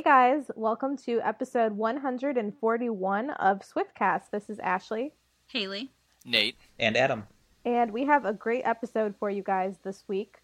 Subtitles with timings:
[0.00, 4.30] Hey guys, welcome to episode 141 of Swiftcast.
[4.32, 5.12] This is Ashley.
[5.48, 5.90] Haley.
[6.24, 6.56] Nate.
[6.78, 7.24] And Adam.
[7.66, 10.38] And we have a great episode for you guys this week.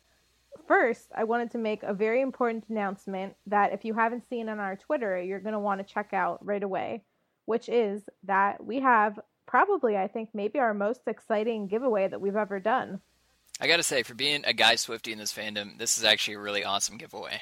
[0.68, 4.58] First, I wanted to make a very important announcement that if you haven't seen on
[4.58, 7.02] our Twitter, you're going to want to check out right away,
[7.46, 12.36] which is that we have probably, I think, maybe our most exciting giveaway that we've
[12.36, 13.00] ever done.
[13.58, 16.40] I gotta say, for being a guy Swifty in this fandom, this is actually a
[16.40, 17.40] really awesome giveaway.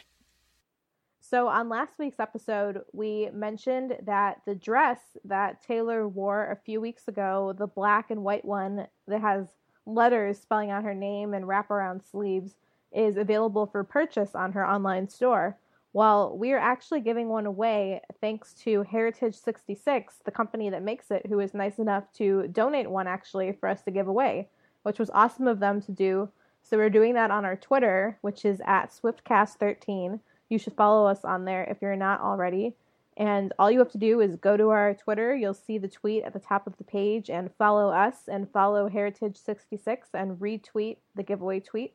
[1.34, 6.80] So, on last week's episode, we mentioned that the dress that Taylor wore a few
[6.80, 9.48] weeks ago, the black and white one that has
[9.84, 12.54] letters spelling out her name and wraparound sleeves,
[12.92, 15.58] is available for purchase on her online store.
[15.92, 21.10] Well, we are actually giving one away thanks to Heritage 66, the company that makes
[21.10, 24.46] it, who is nice enough to donate one actually for us to give away,
[24.84, 26.28] which was awesome of them to do.
[26.62, 30.20] So we're doing that on our Twitter, which is at SwiftCast13.
[30.48, 32.74] You should follow us on there if you're not already.
[33.16, 35.34] And all you have to do is go to our Twitter.
[35.36, 38.88] You'll see the tweet at the top of the page and follow us and follow
[38.88, 41.94] Heritage66 and retweet the giveaway tweet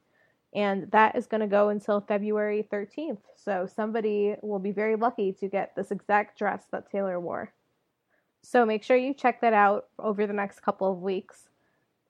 [0.53, 3.19] and that is going to go until February 13th.
[3.35, 7.53] So somebody will be very lucky to get this exact dress that Taylor wore.
[8.41, 11.48] So make sure you check that out over the next couple of weeks.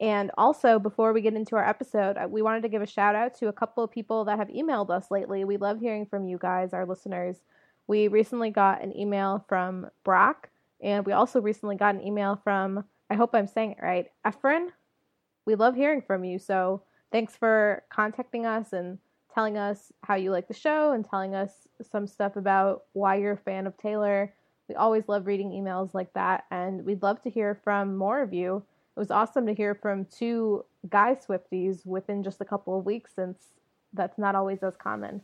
[0.02, 3.16] And also, before we get into our episode, uh, we wanted to give a shout
[3.16, 5.44] out to a couple of people that have emailed us lately.
[5.44, 7.38] We love hearing from you guys, our listeners.
[7.88, 10.50] We recently got an email from Brock,
[10.82, 14.70] and we also recently got an email from, I hope I'm saying it right, Efren.
[15.46, 16.40] We love hearing from you.
[16.40, 19.00] So thanks for contacting us and
[19.34, 23.34] telling us how you like the show and telling us some stuff about why you're
[23.34, 24.34] a fan of Taylor.
[24.70, 28.34] We always love reading emails like that, and we'd love to hear from more of
[28.34, 28.64] you.
[29.00, 33.12] It was awesome to hear from two guy Swifties within just a couple of weeks,
[33.16, 33.38] since
[33.94, 35.22] that's not always as common.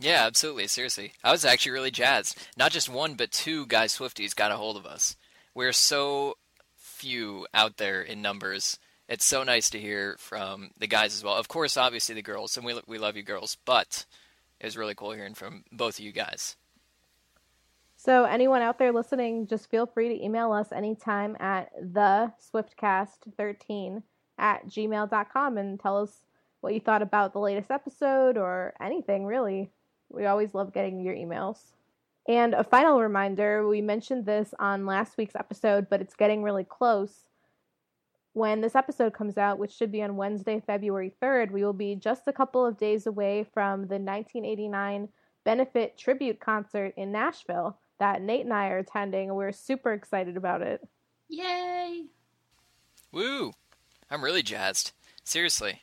[0.00, 0.66] Yeah, absolutely.
[0.66, 1.12] Seriously.
[1.22, 2.36] I was actually really jazzed.
[2.56, 5.14] Not just one, but two guy Swifties got a hold of us.
[5.54, 6.38] We're so
[6.74, 11.34] few out there in numbers it's so nice to hear from the guys as well.
[11.34, 14.06] Of course, obviously the girls, and we we love you girls, but
[14.58, 16.56] it was really cool hearing from both of you guys.
[18.04, 24.02] So anyone out there listening, just feel free to email us anytime at the swiftcast13
[24.38, 26.22] at gmail.com and tell us
[26.62, 29.70] what you thought about the latest episode or anything really.
[30.08, 31.58] We always love getting your emails.
[32.26, 36.64] And a final reminder, we mentioned this on last week's episode, but it's getting really
[36.64, 37.26] close
[38.32, 41.94] when this episode comes out, which should be on Wednesday, February 3rd, we will be
[41.94, 45.08] just a couple of days away from the 1989
[45.44, 50.36] benefit tribute concert in Nashville that Nate and I are attending, and we're super excited
[50.36, 50.80] about it.
[51.28, 52.06] Yay!
[53.12, 53.52] Woo!
[54.10, 54.90] I'm really jazzed.
[55.22, 55.82] Seriously,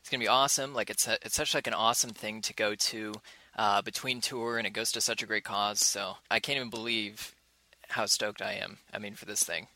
[0.00, 0.72] it's gonna be awesome.
[0.72, 3.12] Like it's a, it's such like an awesome thing to go to
[3.54, 5.80] uh, between tour, and it goes to such a great cause.
[5.80, 7.34] So I can't even believe
[7.90, 8.78] how stoked I am.
[8.94, 9.66] I mean, for this thing.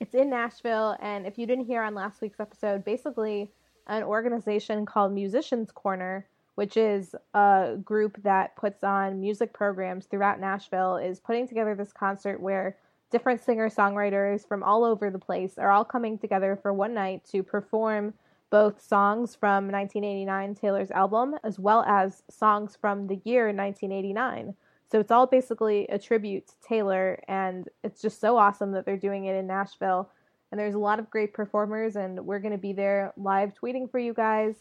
[0.00, 3.50] It's in Nashville, and if you didn't hear on last week's episode, basically
[3.88, 10.40] an organization called Musicians Corner, which is a group that puts on music programs throughout
[10.40, 12.76] Nashville, is putting together this concert where
[13.10, 17.24] different singer songwriters from all over the place are all coming together for one night
[17.24, 18.14] to perform
[18.50, 24.54] both songs from 1989 Taylor's album as well as songs from the year 1989.
[24.90, 28.96] So it's all basically a tribute to Taylor, and it's just so awesome that they're
[28.96, 30.10] doing it in Nashville.
[30.50, 33.88] And there's a lot of great performers, and we're going to be there live tweeting
[33.88, 34.56] for you guys,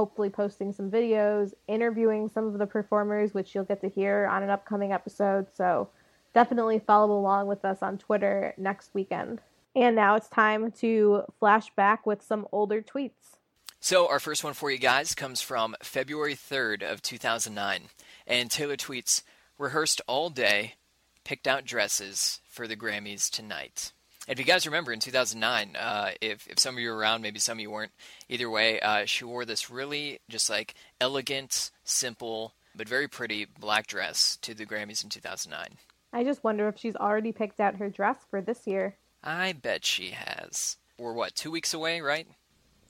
[0.00, 4.42] hopefully posting some videos, interviewing some of the performers, which you'll get to hear on
[4.42, 5.46] an upcoming episode.
[5.54, 5.90] So
[6.32, 9.42] definitely follow along with us on Twitter next weekend.
[9.76, 13.36] And now it's time to flash back with some older tweets.
[13.78, 17.82] So our first one for you guys comes from February 3rd of 2009,
[18.26, 19.22] and Taylor tweets,
[19.58, 20.76] rehearsed all day,
[21.24, 23.92] picked out dresses for the Grammys tonight.
[24.28, 27.22] And if you guys remember in 2009, uh, if, if some of you were around,
[27.22, 27.92] maybe some of you weren't,
[28.28, 33.86] either way, uh, she wore this really just like elegant, simple, but very pretty black
[33.86, 35.78] dress to the Grammys in 2009.
[36.12, 38.96] I just wonder if she's already picked out her dress for this year.
[39.22, 40.76] I bet she has.
[40.98, 42.26] We're what, two weeks away, right?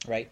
[0.06, 0.30] Right.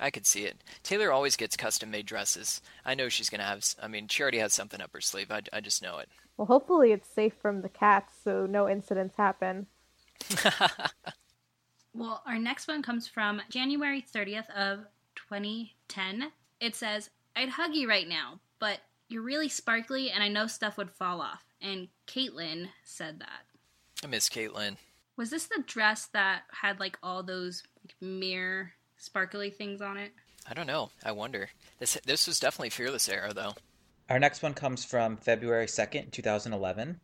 [0.00, 0.56] I could see it.
[0.82, 2.62] Taylor always gets custom made dresses.
[2.84, 5.30] I know she's going to have, I mean, she already has something up her sleeve.
[5.30, 6.08] I, I just know it.
[6.36, 9.66] Well, hopefully it's safe from the cats so no incidents happen.
[11.94, 14.80] well, our next one comes from January 30th of
[15.14, 16.32] 2010.
[16.60, 20.76] It says, I'd hug you right now, but you're really sparkly and I know stuff
[20.76, 21.44] would fall off.
[21.60, 23.44] And Caitlin said that.
[24.02, 24.76] I miss Caitlin.
[25.16, 30.12] Was this the dress that had like all those like, mirror sparkly things on it?
[30.48, 30.90] I don't know.
[31.04, 31.50] I wonder.
[31.78, 33.54] This this was definitely Fearless era though.
[34.08, 37.00] Our next one comes from February 2nd, 2011.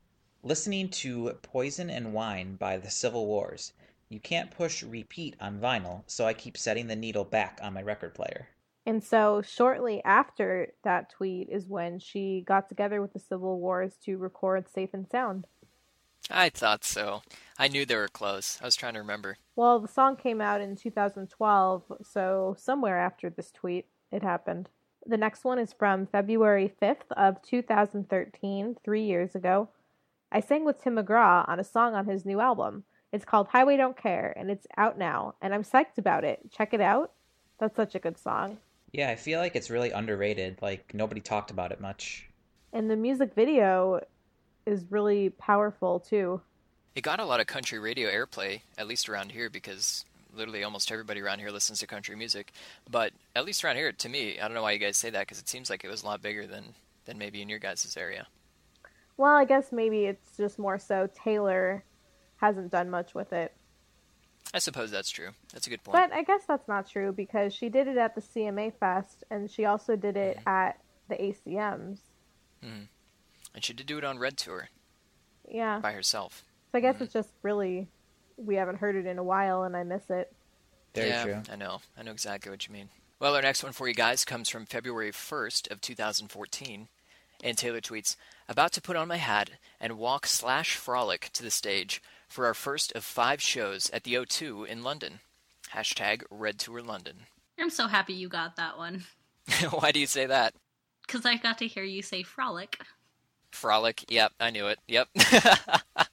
[0.46, 3.72] Listening to Poison and Wine by the Civil Wars.
[4.08, 7.82] You can't push repeat on vinyl, so I keep setting the needle back on my
[7.82, 8.46] record player.
[8.86, 13.94] And so, shortly after that tweet is when she got together with the Civil Wars
[14.04, 15.48] to record Safe and Sound.
[16.30, 17.22] I thought so.
[17.58, 18.60] I knew they were close.
[18.62, 19.38] I was trying to remember.
[19.56, 24.68] Well, the song came out in 2012, so somewhere after this tweet, it happened.
[25.04, 29.70] The next one is from February 5th of 2013, three years ago.
[30.36, 32.84] I sang with Tim McGraw on a song on his new album.
[33.10, 36.50] It's called Highway Don't Care, and it's out now, and I'm psyched about it.
[36.52, 37.12] Check it out.
[37.58, 38.58] That's such a good song.
[38.92, 40.58] Yeah, I feel like it's really underrated.
[40.60, 42.28] Like, nobody talked about it much.
[42.74, 44.04] And the music video
[44.66, 46.42] is really powerful, too.
[46.94, 50.04] It got a lot of country radio airplay, at least around here, because
[50.34, 52.52] literally almost everybody around here listens to country music.
[52.90, 55.20] But at least around here, to me, I don't know why you guys say that
[55.20, 56.74] because it seems like it was a lot bigger than
[57.06, 58.26] than maybe in your guys' area.
[59.16, 61.84] Well, I guess maybe it's just more so Taylor
[62.36, 63.54] hasn't done much with it.
[64.54, 65.30] I suppose that's true.
[65.52, 65.94] That's a good point.
[65.94, 69.50] But I guess that's not true because she did it at the CMA Fest and
[69.50, 70.48] she also did it mm-hmm.
[70.48, 71.98] at the ACMs.
[72.64, 72.84] Mm-hmm.
[73.54, 74.68] And she did do it on Red Tour.
[75.48, 75.78] Yeah.
[75.80, 76.44] By herself.
[76.72, 77.04] So I guess mm-hmm.
[77.04, 77.88] it's just really
[78.36, 80.32] we haven't heard it in a while and I miss it.
[80.94, 81.42] Very yeah, true.
[81.50, 81.80] I know.
[81.98, 82.88] I know exactly what you mean.
[83.18, 86.88] Well, our next one for you guys comes from February 1st of 2014.
[87.44, 88.16] And Taylor tweets,
[88.48, 89.50] about to put on my hat
[89.80, 94.14] and walk slash frolic to the stage for our first of five shows at the
[94.14, 95.20] O2 in London.
[95.72, 97.26] Hashtag Red Tour London.
[97.58, 99.04] I'm so happy you got that one.
[99.70, 100.54] Why do you say that?
[101.06, 102.80] Because I got to hear you say frolic.
[103.50, 104.78] Frolic, yep, I knew it.
[104.88, 105.08] Yep.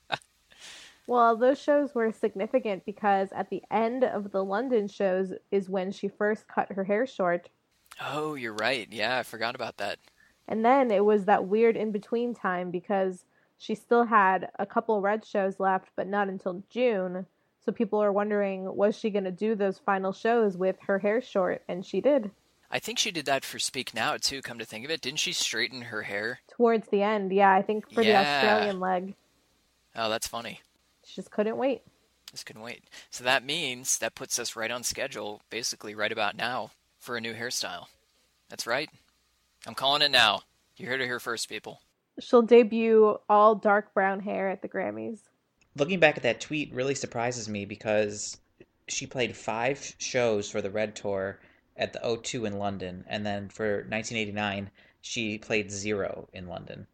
[1.08, 5.92] well, those shows were significant because at the end of the London shows is when
[5.92, 7.50] she first cut her hair short.
[8.02, 8.88] Oh, you're right.
[8.92, 10.00] Yeah, I forgot about that.
[10.48, 13.26] And then it was that weird in between time because
[13.58, 17.26] she still had a couple red shows left, but not until June.
[17.64, 21.22] So people are wondering, was she going to do those final shows with her hair
[21.22, 21.64] short?
[21.68, 22.32] And she did.
[22.70, 24.42] I think she did that for Speak Now too.
[24.42, 27.32] Come to think of it, didn't she straighten her hair towards the end?
[27.32, 28.24] Yeah, I think for yeah.
[28.24, 29.14] the Australian leg.
[29.96, 30.60] Oh, that's funny.
[31.06, 31.84] She just couldn't wait.
[32.32, 32.84] Just couldn't wait.
[33.12, 37.22] So that means that puts us right on schedule, basically right about now, for a
[37.22, 37.86] new hairstyle.
[38.50, 38.90] That's right.
[39.66, 40.42] I'm calling it now.
[40.78, 41.82] You heard it here first, people.
[42.20, 45.20] She'll debut all dark brown hair at the Grammys.
[45.76, 48.38] Looking back at that tweet really surprises me because
[48.88, 51.40] she played five shows for the Red Tour
[51.76, 54.70] at the O2 in London, and then for 1989,
[55.02, 56.86] she played zero in London,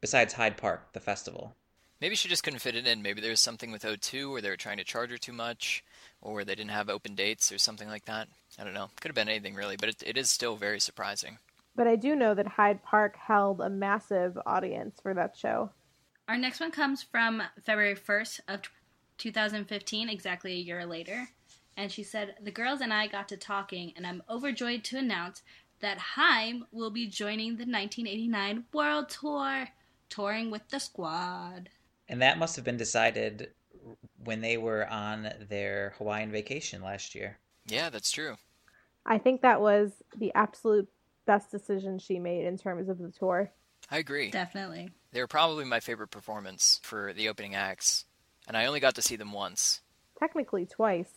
[0.00, 1.54] besides Hyde Park, the festival.
[2.00, 3.02] Maybe she just couldn't fit it in.
[3.02, 5.84] Maybe there was something with O2 where they were trying to charge her too much,
[6.22, 8.28] or they didn't have open dates or something like that.
[8.58, 8.88] I don't know.
[9.00, 11.38] Could have been anything really, but it, it is still very surprising.
[11.76, 15.70] But I do know that Hyde Park held a massive audience for that show.
[16.26, 18.62] Our next one comes from February 1st of
[19.18, 21.28] 2015, exactly a year later.
[21.76, 25.42] And she said, The girls and I got to talking, and I'm overjoyed to announce
[25.80, 29.68] that Haim will be joining the 1989 World Tour,
[30.08, 31.68] touring with the squad.
[32.08, 33.50] And that must have been decided
[34.24, 37.38] when they were on their Hawaiian vacation last year.
[37.66, 38.36] Yeah, that's true.
[39.04, 40.88] I think that was the absolute
[41.26, 43.50] best decision she made in terms of the tour.
[43.90, 44.30] I agree.
[44.30, 44.90] Definitely.
[45.12, 48.04] They were probably my favorite performance for the opening acts,
[48.48, 49.80] and I only got to see them once.
[50.18, 51.10] Technically, twice.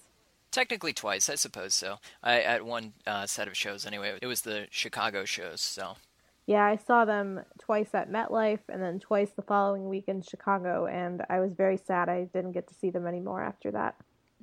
[0.52, 1.98] Technically, twice, I suppose so.
[2.24, 4.18] I at one uh, set of shows anyway.
[4.22, 5.98] It was the Chicago shows, so.
[6.46, 10.88] Yeah, I saw them twice at MetLife and then twice the following week in Chicago,
[10.88, 13.96] and I was very sad I didn't get to see them anymore after that.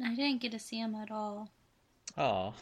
[0.05, 1.51] I didn't get to see them at all.
[2.17, 2.55] Oh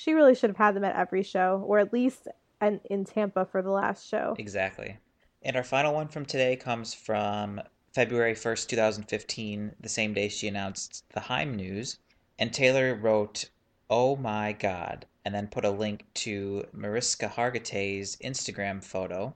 [0.00, 2.26] she really should have had them at every show, or at least
[2.62, 4.34] in, in Tampa for the last show.
[4.38, 4.96] Exactly.
[5.42, 7.60] And our final one from today comes from
[7.92, 11.98] February 1st, 2015, the same day she announced the Haim news.
[12.38, 13.50] And Taylor wrote,
[13.90, 19.34] Oh my God, and then put a link to Mariska Hargitay's Instagram photo.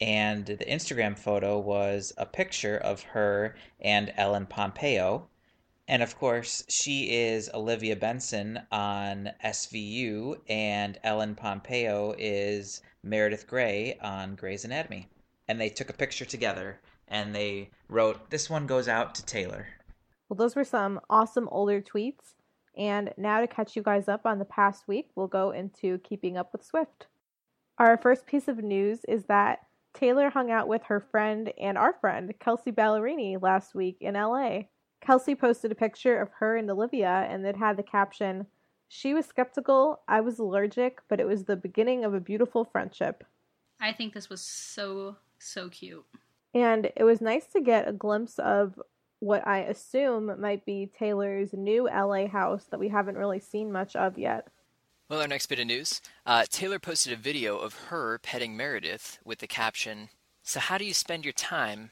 [0.00, 5.28] And the Instagram photo was a picture of her and Ellen Pompeo
[5.86, 13.98] and of course, she is Olivia Benson on SVU, and Ellen Pompeo is Meredith Grey
[14.02, 15.08] on Grey's Anatomy.
[15.46, 19.66] And they took a picture together and they wrote, This one goes out to Taylor.
[20.28, 22.34] Well, those were some awesome older tweets.
[22.76, 26.36] And now to catch you guys up on the past week, we'll go into keeping
[26.36, 27.06] up with Swift.
[27.78, 31.92] Our first piece of news is that Taylor hung out with her friend and our
[32.00, 34.62] friend, Kelsea Ballerini, last week in LA.
[35.00, 38.46] Kelsea posted a picture of her and Olivia, and it had the caption,
[38.88, 43.24] She was skeptical, I was allergic, but it was the beginning of a beautiful friendship.
[43.80, 46.04] I think this was so, so cute.
[46.54, 48.80] And it was nice to get a glimpse of
[49.18, 53.96] what I assume might be Taylor's new LA house that we haven't really seen much
[53.96, 54.48] of yet.
[55.08, 59.18] Well, our next bit of news uh, Taylor posted a video of her petting Meredith
[59.24, 60.08] with the caption
[60.42, 61.90] So, how do you spend your time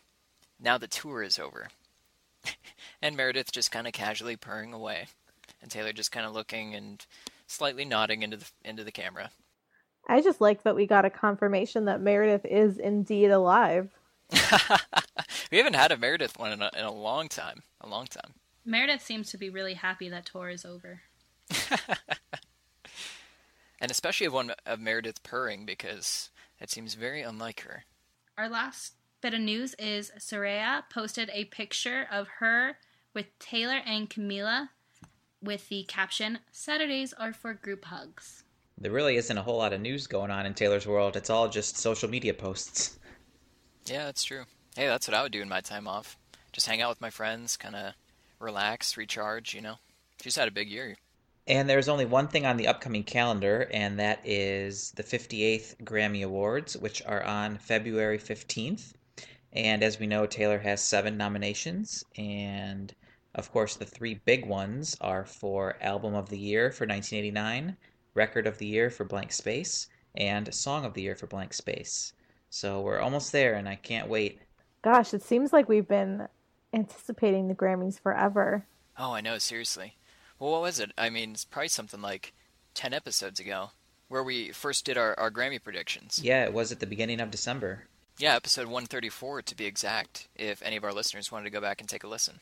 [0.61, 1.69] now the tour is over?
[3.03, 5.09] And Meredith just kind of casually purring away,
[5.61, 7.05] and Taylor just kind of looking and
[7.47, 9.31] slightly nodding into the, into the camera.
[10.09, 13.91] I just like that we got a confirmation that Meredith is indeed alive.
[15.51, 17.63] we haven't had a Meredith one in a, in a long time.
[17.81, 18.35] A long time.
[18.65, 21.03] Meredith seems to be really happy that tour is over.
[23.81, 26.31] and especially of one of Meredith purring because
[26.61, 27.85] it seems very unlike her.
[28.39, 32.77] Our last bit of news is Soraya posted a picture of her
[33.15, 34.71] with Taylor and Camila
[35.41, 38.43] with the caption Saturdays are for group hugs.
[38.79, 41.17] There really isn't a whole lot of news going on in Taylor's world.
[41.17, 42.99] It's all just social media posts.
[43.87, 44.43] Yeah, that's true.
[44.75, 46.17] Hey, that's what I would do in my time off.
[46.53, 47.95] Just hang out with my friends, kind of
[48.41, 49.77] relax, recharge, you know.
[50.21, 50.97] She's had a big year.
[51.47, 56.25] And there's only one thing on the upcoming calendar, and that is the 58th Grammy
[56.25, 58.95] Awards, which are on February 15th.
[59.53, 62.05] And as we know, Taylor has seven nominations.
[62.17, 62.95] And
[63.35, 67.77] of course, the three big ones are for Album of the Year for 1989,
[68.15, 72.13] Record of the Year for Blank Space, and Song of the Year for Blank Space.
[72.51, 74.41] So we're almost there, and I can't wait.
[74.83, 76.29] Gosh, it seems like we've been
[76.73, 78.67] anticipating the Grammys forever.
[78.99, 79.97] Oh, I know, seriously.
[80.39, 80.93] Well, what was it?
[80.99, 82.35] I mean, it's probably something like
[82.75, 83.71] 10 episodes ago
[84.09, 86.21] where we first did our, our Grammy predictions.
[86.23, 87.87] Yeah, it was at the beginning of December.
[88.23, 91.81] Yeah, episode 134 to be exact, if any of our listeners wanted to go back
[91.81, 92.39] and take a listen.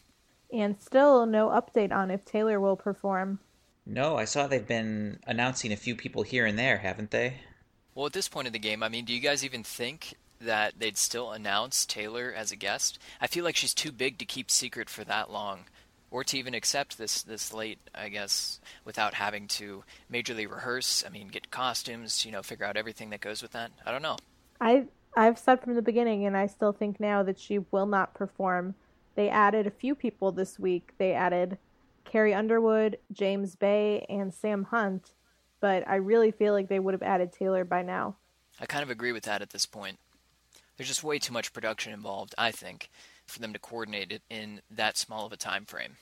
[0.52, 3.38] And still no update on if Taylor will perform.
[3.86, 7.38] No, I saw they've been announcing a few people here and there, haven't they?
[7.94, 10.74] Well, at this point in the game, I mean, do you guys even think that
[10.78, 12.98] they'd still announce Taylor as a guest?
[13.18, 15.60] I feel like she's too big to keep secret for that long
[16.10, 21.04] or to even accept this this late, I guess, without having to majorly rehearse.
[21.06, 23.70] I mean, get costumes, you know, figure out everything that goes with that.
[23.86, 24.18] I don't know.
[24.60, 24.84] I
[25.16, 28.74] I've said from the beginning, and I still think now that she will not perform.
[29.16, 30.92] They added a few people this week.
[30.98, 31.58] They added
[32.04, 35.12] Carrie Underwood, James Bay, and Sam Hunt,
[35.60, 38.16] but I really feel like they would have added Taylor by now.
[38.60, 39.98] I kind of agree with that at this point.
[40.76, 42.88] There's just way too much production involved, I think,
[43.26, 45.96] for them to coordinate it in that small of a time frame.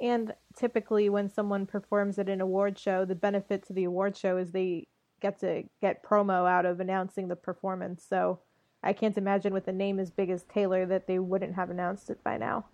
[0.00, 4.36] And typically, when someone performs at an award show, the benefit to the award show
[4.36, 4.86] is they
[5.22, 8.04] get to get promo out of announcing the performance.
[8.06, 8.40] So
[8.82, 12.10] I can't imagine with a name as big as Taylor that they wouldn't have announced
[12.10, 12.66] it by now.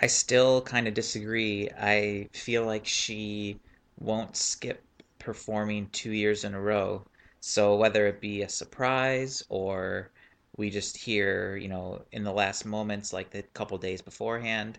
[0.00, 1.68] I still kind of disagree.
[1.76, 3.58] I feel like she
[3.98, 4.82] won't skip
[5.18, 7.04] performing two years in a row.
[7.40, 10.12] So whether it be a surprise or
[10.56, 14.78] we just hear, you know, in the last moments, like the couple days beforehand,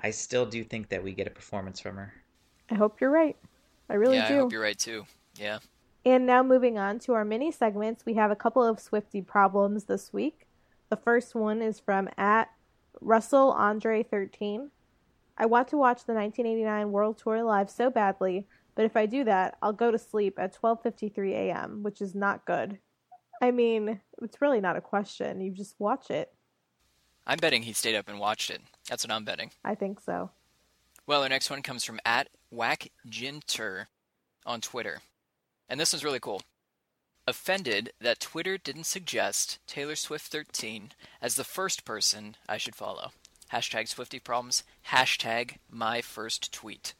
[0.00, 2.12] I still do think that we get a performance from her.
[2.70, 3.36] I hope you're right.
[3.88, 4.34] I really yeah, do.
[4.34, 5.04] I hope you're right too.
[5.36, 5.58] Yeah.
[6.04, 9.84] And now moving on to our mini segments, we have a couple of Swifty problems
[9.84, 10.46] this week.
[10.88, 12.50] The first one is from at
[13.00, 14.70] Russell Andre 13.
[15.36, 19.24] I want to watch the 1989 World Tour live so badly, but if I do
[19.24, 22.78] that, I'll go to sleep at 12:53 a.m., which is not good.
[23.42, 25.40] I mean, it's really not a question.
[25.40, 26.32] You just watch it.
[27.26, 28.60] I'm betting he stayed up and watched it.
[28.88, 29.50] That's what I'm betting.
[29.64, 30.30] I think so.
[31.06, 33.86] Well, our next one comes from at Whackginter
[34.44, 35.00] on Twitter.
[35.70, 36.42] And this one's really cool.
[37.28, 40.90] Offended that Twitter didn't suggest Taylor Swift 13
[41.22, 43.12] as the first person I should follow.
[43.52, 44.64] Hashtag Swifty Problems.
[44.88, 46.94] Hashtag my first tweet.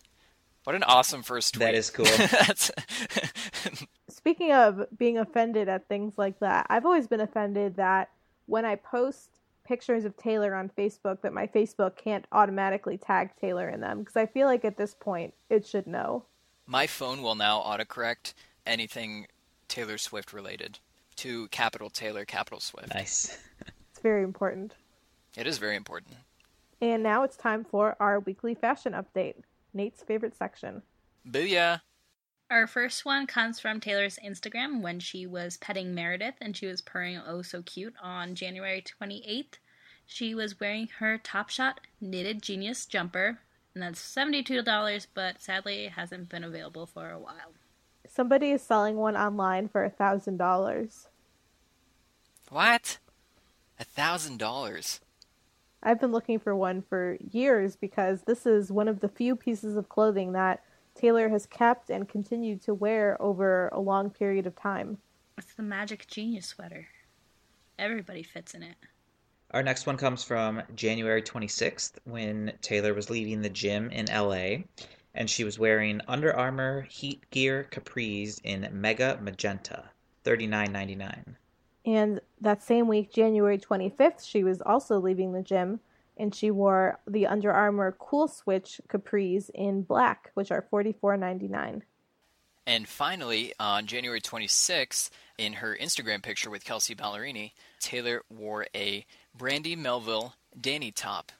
[0.62, 1.66] What an awesome first tweet.
[1.66, 2.06] That is cool.
[4.08, 8.10] Speaking of being offended at things like that, I've always been offended that
[8.46, 9.30] when I post
[9.64, 14.16] pictures of Taylor on Facebook that my Facebook can't automatically tag Taylor in them because
[14.16, 16.24] I feel like at this point it should know.
[16.66, 18.34] My phone will now autocorrect
[18.66, 19.26] anything
[19.68, 20.78] Taylor Swift related
[21.16, 22.94] to capital Taylor, capital Swift.
[22.94, 23.38] Nice.
[23.90, 24.74] it's very important.
[25.36, 26.16] It is very important.
[26.80, 29.34] And now it's time for our weekly fashion update.
[29.74, 30.82] Nate's favorite section.
[31.28, 31.82] Booyah!
[32.50, 36.80] Our first one comes from Taylor's Instagram when she was petting Meredith and she was
[36.80, 39.58] purring oh so cute on January 28th.
[40.04, 43.38] She was wearing her Topshop knitted genius jumper,
[43.74, 47.54] and that's $72, but sadly it hasn't been available for a while.
[48.12, 51.06] Somebody is selling one online for a thousand dollars.
[52.48, 52.98] What?
[53.78, 55.00] A thousand dollars?
[55.80, 59.76] I've been looking for one for years because this is one of the few pieces
[59.76, 60.64] of clothing that
[60.96, 64.98] Taylor has kept and continued to wear over a long period of time.
[65.38, 66.88] It's the Magic Genius sweater.
[67.78, 68.74] Everybody fits in it.
[69.52, 74.64] Our next one comes from January 26th when Taylor was leaving the gym in LA
[75.14, 79.90] and she was wearing Under Armour Heat Gear capris in Mega Magenta,
[80.24, 81.36] $39.99.
[81.86, 85.80] And that same week, January 25th, she was also leaving the gym
[86.20, 91.80] and she wore the Under Armour Cool Switch capris in black, which are $44.99.
[92.66, 99.06] And finally, on January 26th, in her Instagram picture with Kelsea Ballerini, Taylor wore a
[99.34, 101.32] Brandy Melville Danny top,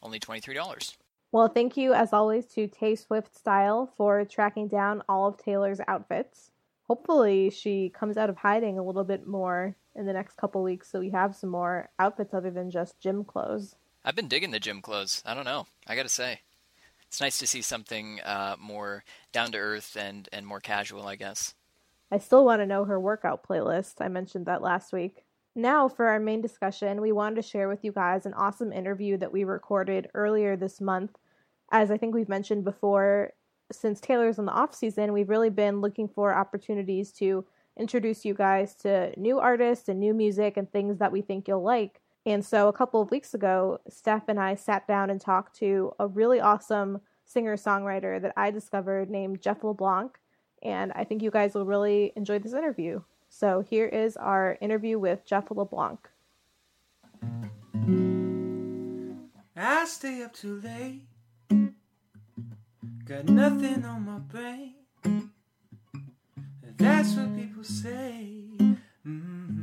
[0.00, 0.96] only $23.
[1.32, 5.80] Well, thank you as always to Tay Swift Style for tracking down all of Taylor's
[5.86, 6.50] outfits.
[6.88, 10.90] Hopefully, she comes out of hiding a little bit more in the next couple weeks
[10.90, 13.76] so we have some more outfits other than just gym clothes.
[14.04, 15.22] I've been digging the gym clothes.
[15.24, 15.68] I don't know.
[15.86, 16.40] I got to say.
[17.06, 21.14] It's nice to see something uh, more down to earth and, and more casual, I
[21.14, 21.54] guess.
[22.10, 23.94] I still want to know her workout playlist.
[24.00, 25.24] I mentioned that last week.
[25.54, 29.16] Now, for our main discussion, we wanted to share with you guys an awesome interview
[29.18, 31.18] that we recorded earlier this month.
[31.70, 33.32] As I think we've mentioned before,
[33.72, 37.44] since Taylor's in the off season, we've really been looking for opportunities to
[37.78, 41.62] introduce you guys to new artists and new music and things that we think you'll
[41.62, 42.00] like.
[42.26, 45.92] And so a couple of weeks ago, Steph and I sat down and talked to
[45.98, 50.18] a really awesome singer songwriter that I discovered named Jeff LeBlanc.
[50.62, 53.02] And I think you guys will really enjoy this interview.
[53.28, 56.00] So here is our interview with Jeff LeBlanc.
[59.56, 61.02] I stay up too late.
[61.50, 64.74] Got nothing on my brain.
[66.76, 68.44] That's what people say.
[69.06, 69.62] Mm-hmm.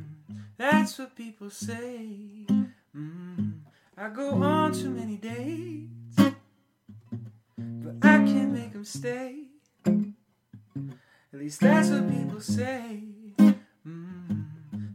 [0.58, 2.46] That's what people say.
[2.50, 3.50] Mm-hmm.
[3.98, 6.36] I go on too many dates,
[7.58, 9.46] but I can't make them stay.
[9.86, 13.02] At least that's what people say.
[13.38, 14.42] Mm-hmm.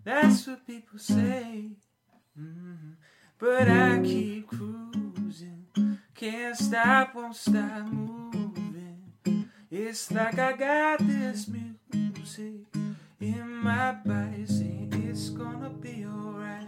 [0.05, 1.71] That's what people say.
[2.39, 2.93] Mm-hmm.
[3.39, 4.42] But I keep.
[6.83, 9.49] Can't won't stop moving.
[9.71, 12.67] It's like I got this music
[13.21, 16.67] in my body saying it's gonna be alright.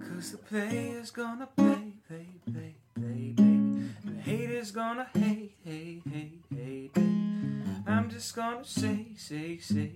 [0.00, 3.90] Cause the player's gonna play, play, play, play, baby.
[4.06, 7.06] The haters gonna hate, hate, hate, hate, baby.
[7.86, 9.90] I'm just gonna say, say, say,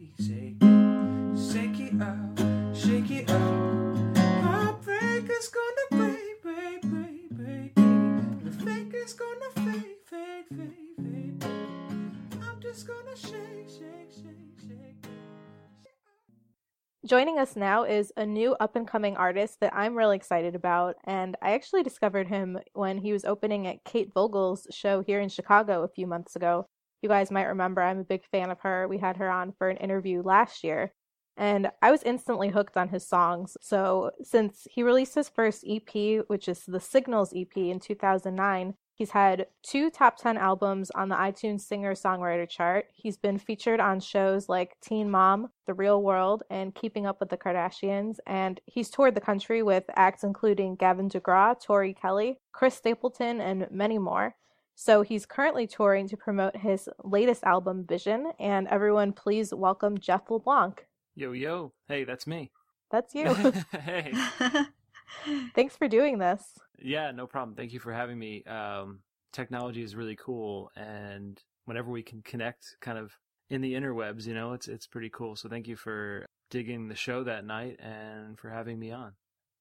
[17.57, 20.97] now is a new up and coming artist that I'm really excited about.
[21.05, 25.29] And I actually discovered him when he was opening at Kate Voegele's show here in
[25.29, 26.67] Chicago a few months ago.
[27.03, 28.89] You guys might remember I'm a big fan of her.
[28.89, 30.93] We had her on for an interview last year.
[31.37, 33.57] And I was instantly hooked on his songs.
[33.61, 39.11] So, since he released his first EP, which is the Signals EP in 2009, he's
[39.11, 42.87] had two top 10 albums on the iTunes singer songwriter chart.
[42.95, 47.29] He's been featured on shows like Teen Mom, The Real World, and Keeping Up with
[47.29, 48.17] the Kardashians.
[48.27, 53.69] And he's toured the country with acts including Gavin DeGraw, Tori Kelly, Chris Stapleton, and
[53.71, 54.35] many more.
[54.77, 58.33] So he's currently touring to promote his latest album, Vision.
[58.41, 60.87] And everyone, please welcome Jeff LeBlanc.
[61.15, 61.73] Yo, yo.
[61.87, 62.51] Hey, that's me.
[62.91, 63.35] That's you.
[63.73, 64.13] hey.
[65.55, 66.43] Thanks for doing this.
[66.79, 67.57] Yeah, no problem.
[67.57, 68.45] Thank you for having me.
[68.45, 69.01] Um,
[69.33, 73.13] technology is really cool, and whenever we can connect, kind of
[73.51, 75.37] in the interwebs, you know, it's it's pretty cool.
[75.37, 79.13] So thank you for digging the show that night and for having me on.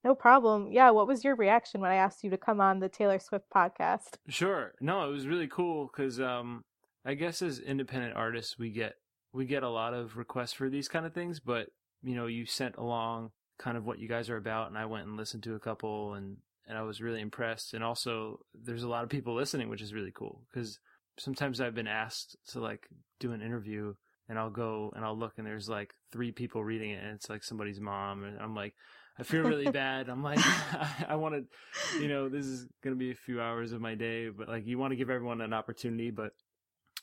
[0.03, 0.69] No problem.
[0.71, 3.45] Yeah, what was your reaction when I asked you to come on the Taylor Swift
[3.55, 4.15] podcast?
[4.27, 4.73] Sure.
[4.81, 6.63] No, it was really cool because um,
[7.05, 8.95] I guess as independent artists, we get
[9.31, 11.67] we get a lot of requests for these kind of things, but
[12.03, 13.31] you know, you sent along
[13.63, 16.15] kind of what you guys are about, and I went and listened to a couple,
[16.15, 17.73] and and I was really impressed.
[17.73, 20.79] And also, there's a lot of people listening, which is really cool because
[21.17, 22.87] sometimes I've been asked to like
[23.19, 23.93] do an interview,
[24.27, 27.29] and I'll go and I'll look, and there's like three people reading it, and it's
[27.29, 28.73] like somebody's mom, and I'm like.
[29.15, 30.09] I feel really bad.
[30.09, 30.39] I'm like,
[31.07, 33.93] I want to, you know, this is going to be a few hours of my
[33.93, 36.09] day, but like, you want to give everyone an opportunity.
[36.09, 36.31] But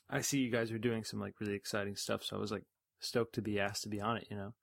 [0.09, 2.25] I see you guys are doing some like really exciting stuff.
[2.25, 2.65] So I was like
[2.99, 4.53] stoked to be asked to be on it, you know?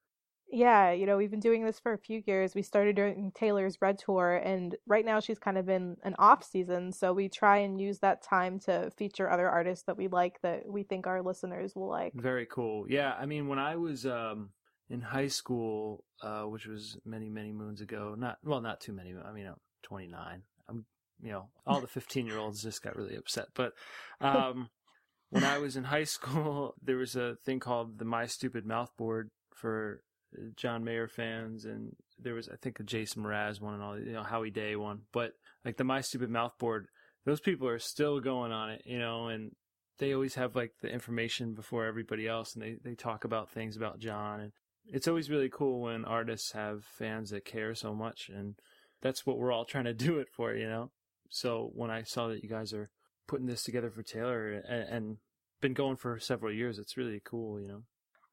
[0.51, 2.55] Yeah, you know, we've been doing this for a few years.
[2.55, 6.43] We started during Taylor's Red Tour, and right now she's kind of in an off
[6.43, 6.93] season.
[6.93, 10.63] So we try and use that time to feature other artists that we like that
[10.67, 12.15] we think our listeners will like.
[12.15, 12.87] Very cool.
[12.89, 13.15] Yeah.
[13.19, 14.51] I mean, when I was, um,
[14.91, 18.15] in high school, uh, which was many, many moons ago.
[18.17, 19.15] Not well, not too many.
[19.25, 20.43] I mean, I'm 29.
[20.69, 20.87] I'm,
[21.21, 23.49] you know, all the 15 year olds just got really upset.
[23.55, 23.73] But
[24.21, 24.71] um,
[25.31, 28.91] when I was in high school, there was a thing called the My Stupid Mouth
[28.97, 30.03] Board for
[30.57, 34.13] John Mayer fans, and there was I think a Jason Mraz one and all you
[34.13, 35.33] know Howie Day one, but
[35.65, 36.89] like the My Stupid Mouth board,
[37.25, 39.53] those people are still going on it, you know, and
[39.99, 43.77] they always have like the information before everybody else, and they they talk about things
[43.77, 44.53] about John, and
[44.87, 48.55] it's always really cool when artists have fans that care so much, and
[49.01, 50.91] that's what we're all trying to do it for, you know.
[51.31, 52.91] So when I saw that you guys are
[53.27, 55.17] putting this together for Taylor and, and
[55.61, 57.83] been going for several years, it's really cool, you know.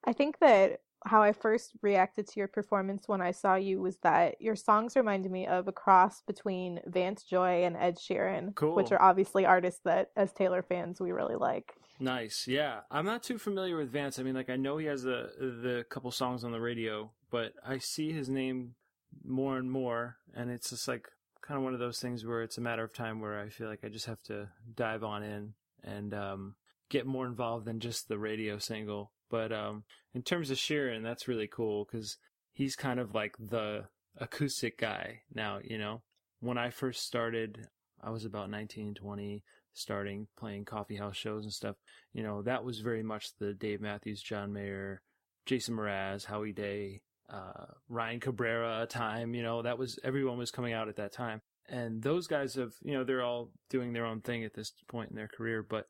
[0.06, 3.98] I think that how I first reacted to your performance when I saw you was
[3.98, 8.76] that your songs reminded me of a cross between Vance Joy and Ed Sheeran, Cool.
[8.76, 11.74] which are obviously artists that, as Taylor fans, we really like.
[12.00, 12.46] Nice.
[12.48, 12.80] Yeah.
[12.90, 14.20] I'm not too familiar with Vance.
[14.20, 17.54] I mean, like, I know he has the, the couple songs on the radio, but
[17.66, 18.76] I see his name
[19.24, 20.18] more and more.
[20.34, 21.08] And it's just like
[21.42, 23.68] kind of one of those things where it's a matter of time where I feel
[23.68, 26.56] like I just have to dive on in and, um,
[26.90, 29.12] get more involved than just the radio single.
[29.30, 29.84] But, um,
[30.14, 32.18] in terms of Sheeran, that's really cool because
[32.54, 33.86] he's kind of like the
[34.18, 36.02] acoustic guy now, you know?
[36.40, 37.68] When I first started,
[38.02, 41.76] I was about 19, 20, starting playing coffee house shows and stuff.
[42.14, 45.02] You know, that was very much the Dave Matthews, John Mayer,
[45.46, 50.74] Jason Mraz, Howie Day, uh, Ryan Cabrera time, you know, that was, everyone was coming
[50.74, 51.42] out at that time.
[51.68, 55.10] And those guys have, you know, they're all doing their own thing at this point
[55.10, 55.64] in their career.
[55.68, 55.88] But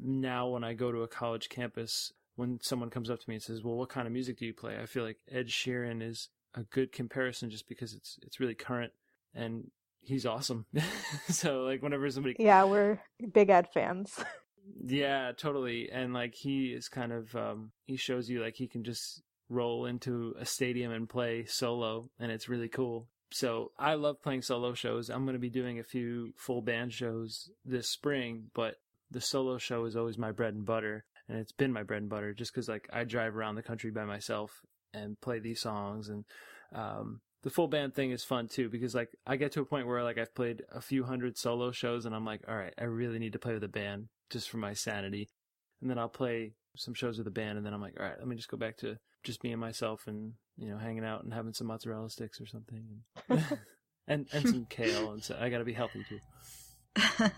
[0.00, 3.42] now when I go to a college campus, when someone comes up to me and
[3.42, 4.78] says, well, what kind of music do you play?
[4.80, 8.92] I feel like Ed Sheeran is a good comparison just because it's, it's really current
[9.34, 9.72] and
[10.02, 10.64] he's awesome.
[11.28, 13.00] so like whenever somebody Yeah, we're
[13.32, 14.14] big Ed fans.
[14.84, 15.90] yeah, totally.
[15.90, 19.86] And like he is kind of um he shows you like he can just roll
[19.86, 23.08] into a stadium and play solo and it's really cool.
[23.32, 25.10] So I love playing solo shows.
[25.10, 28.76] I'm going to be doing a few full band shows this spring, but
[29.10, 32.10] the solo show is always my bread and butter and it's been my bread and
[32.10, 34.62] butter just cuz like I drive around the country by myself
[34.92, 36.24] and play these songs and
[36.72, 39.86] um the full band thing is fun too because like I get to a point
[39.86, 42.84] where like I've played a few hundred solo shows and I'm like, all right, I
[42.84, 45.28] really need to play with a band just for my sanity.
[45.80, 48.18] And then I'll play some shows with a band and then I'm like, all right,
[48.18, 51.32] let me just go back to just being myself and, you know, hanging out and
[51.32, 52.84] having some mozzarella sticks or something
[53.28, 53.44] and
[54.08, 56.18] and, and some kale and so I got to be healthy too.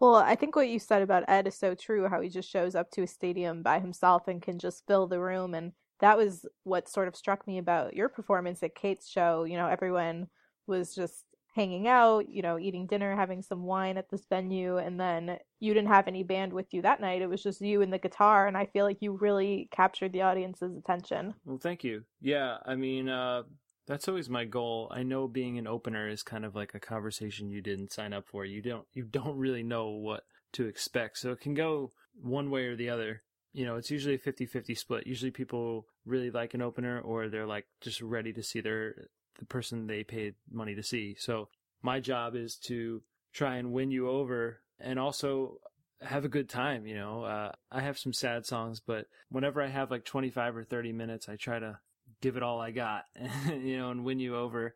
[0.00, 2.74] Well, I think what you said about Ed is so true, how he just shows
[2.74, 5.54] up to a stadium by himself and can just fill the room.
[5.54, 9.44] And that was what sort of struck me about your performance at Kate's show.
[9.44, 10.28] You know, everyone
[10.66, 15.00] was just hanging out, you know, eating dinner, having some wine at this venue, and
[15.00, 17.22] then you didn't have any band with you that night.
[17.22, 20.20] It was just you and the guitar, and I feel like you really captured the
[20.20, 21.32] audience's attention.
[21.46, 22.04] Well, thank you.
[22.20, 23.44] Yeah, I mean, uh,
[23.86, 24.88] that's always my goal.
[24.90, 28.26] I know being an opener is kind of like a conversation you didn't sign up
[28.26, 28.44] for.
[28.44, 31.18] You don't you don't really know what to expect.
[31.18, 33.22] So it can go one way or the other.
[33.52, 35.06] You know, it's usually a 50-50 split.
[35.06, 39.46] Usually people really like an opener or they're like just ready to see their the
[39.46, 41.16] person they paid money to see.
[41.18, 41.48] So
[41.82, 45.58] my job is to try and win you over and also
[46.02, 47.24] have a good time, you know.
[47.24, 51.28] Uh, I have some sad songs, but whenever I have like 25 or 30 minutes,
[51.28, 51.78] I try to
[52.20, 53.04] give it all I got,
[53.46, 54.74] you know, and win you over.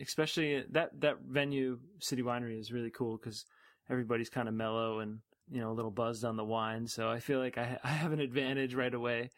[0.00, 3.44] Especially that that venue, City Winery, is really cool because
[3.90, 5.18] everybody's kind of mellow and
[5.50, 6.86] you know a little buzzed on the wine.
[6.86, 9.30] So I feel like I I have an advantage right away,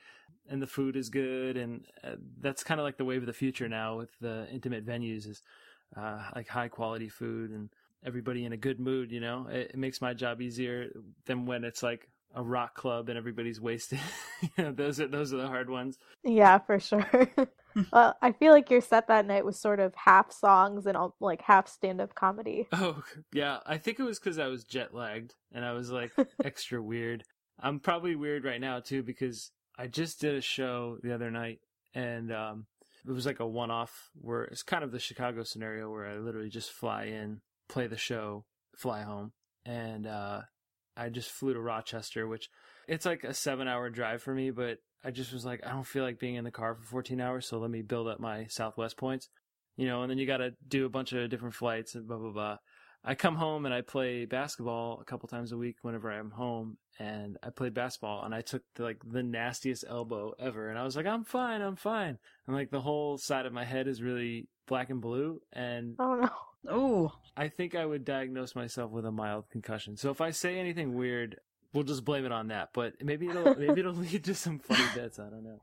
[0.49, 3.33] and the food is good, and uh, that's kind of like the wave of the
[3.33, 5.43] future now with the intimate venues is
[5.97, 7.71] uh, like high quality food and
[8.05, 9.11] everybody in a good mood.
[9.11, 10.91] You know, it, it makes my job easier
[11.27, 14.01] than when it's like a rock club and everybody's wasted.
[14.43, 15.99] you know, those are those are the hard ones.
[16.23, 17.31] Yeah, for sure.
[17.93, 21.15] well, I feel like your set that night was sort of half songs and all,
[21.21, 22.69] like half stand-up comedy.
[22.73, 26.13] Oh yeah, I think it was because I was jet lagged and I was like
[26.45, 27.25] extra weird.
[27.59, 31.61] I'm probably weird right now too because I just did a show the other night
[31.95, 32.67] and um,
[33.07, 36.51] it was like a one-off where it's kind of the Chicago scenario where I literally
[36.51, 38.45] just fly in, play the show,
[38.77, 39.33] fly home,
[39.65, 40.43] and uh,
[40.97, 42.49] I just flew to Rochester, which
[42.89, 46.03] it's like a seven-hour drive for me, but I just was like, I don't feel
[46.03, 48.97] like being in the car for 14 hours, so let me build up my Southwest
[48.97, 49.29] points,
[49.77, 52.19] you know, and then you got to do a bunch of different flights and blah
[52.19, 52.57] blah blah.
[53.07, 56.77] I come home and I play basketball a couple times a week whenever I'm home,
[56.99, 60.97] and I played basketball and I took like the nastiest elbow ever, and I was
[60.97, 64.49] like, I'm fine, I'm fine, and like the whole side of my head is really
[64.67, 66.31] black and blue, and Oh no.
[66.69, 69.97] Oh, I think I would diagnose myself with a mild concussion.
[69.97, 71.39] So if I say anything weird,
[71.73, 72.71] we'll just blame it on that.
[72.73, 75.21] But maybe it'll maybe it'll lead to some funny bits.
[75.21, 75.61] I don't know.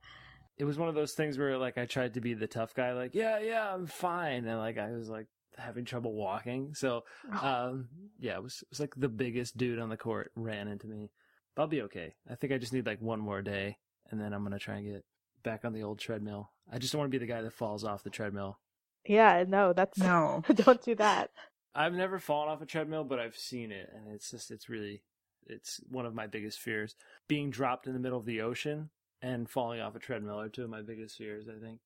[0.58, 2.94] It was one of those things where like I tried to be the tough guy,
[2.94, 6.74] like yeah, yeah, I'm fine, and like I was like having trouble walking.
[6.74, 7.04] So
[7.42, 7.88] um,
[8.20, 11.12] yeah, it was it was like the biggest dude on the court ran into me.
[11.56, 12.16] But I'll be okay.
[12.30, 13.78] I think I just need like one more day,
[14.10, 15.06] and then I'm gonna try and get
[15.44, 16.52] back on the old treadmill.
[16.72, 18.60] I just don't want to be the guy that falls off the treadmill.
[19.06, 20.44] Yeah, no, that's No.
[20.56, 21.32] don't do that.
[21.76, 25.04] I've never fallen off a treadmill, but I've seen it, and it's just it's really
[25.46, 26.96] it's one of my biggest fears.
[27.28, 28.90] Being dropped in the middle of the ocean
[29.22, 31.48] and falling off a treadmill are two of my biggest fears.
[31.50, 31.80] I think.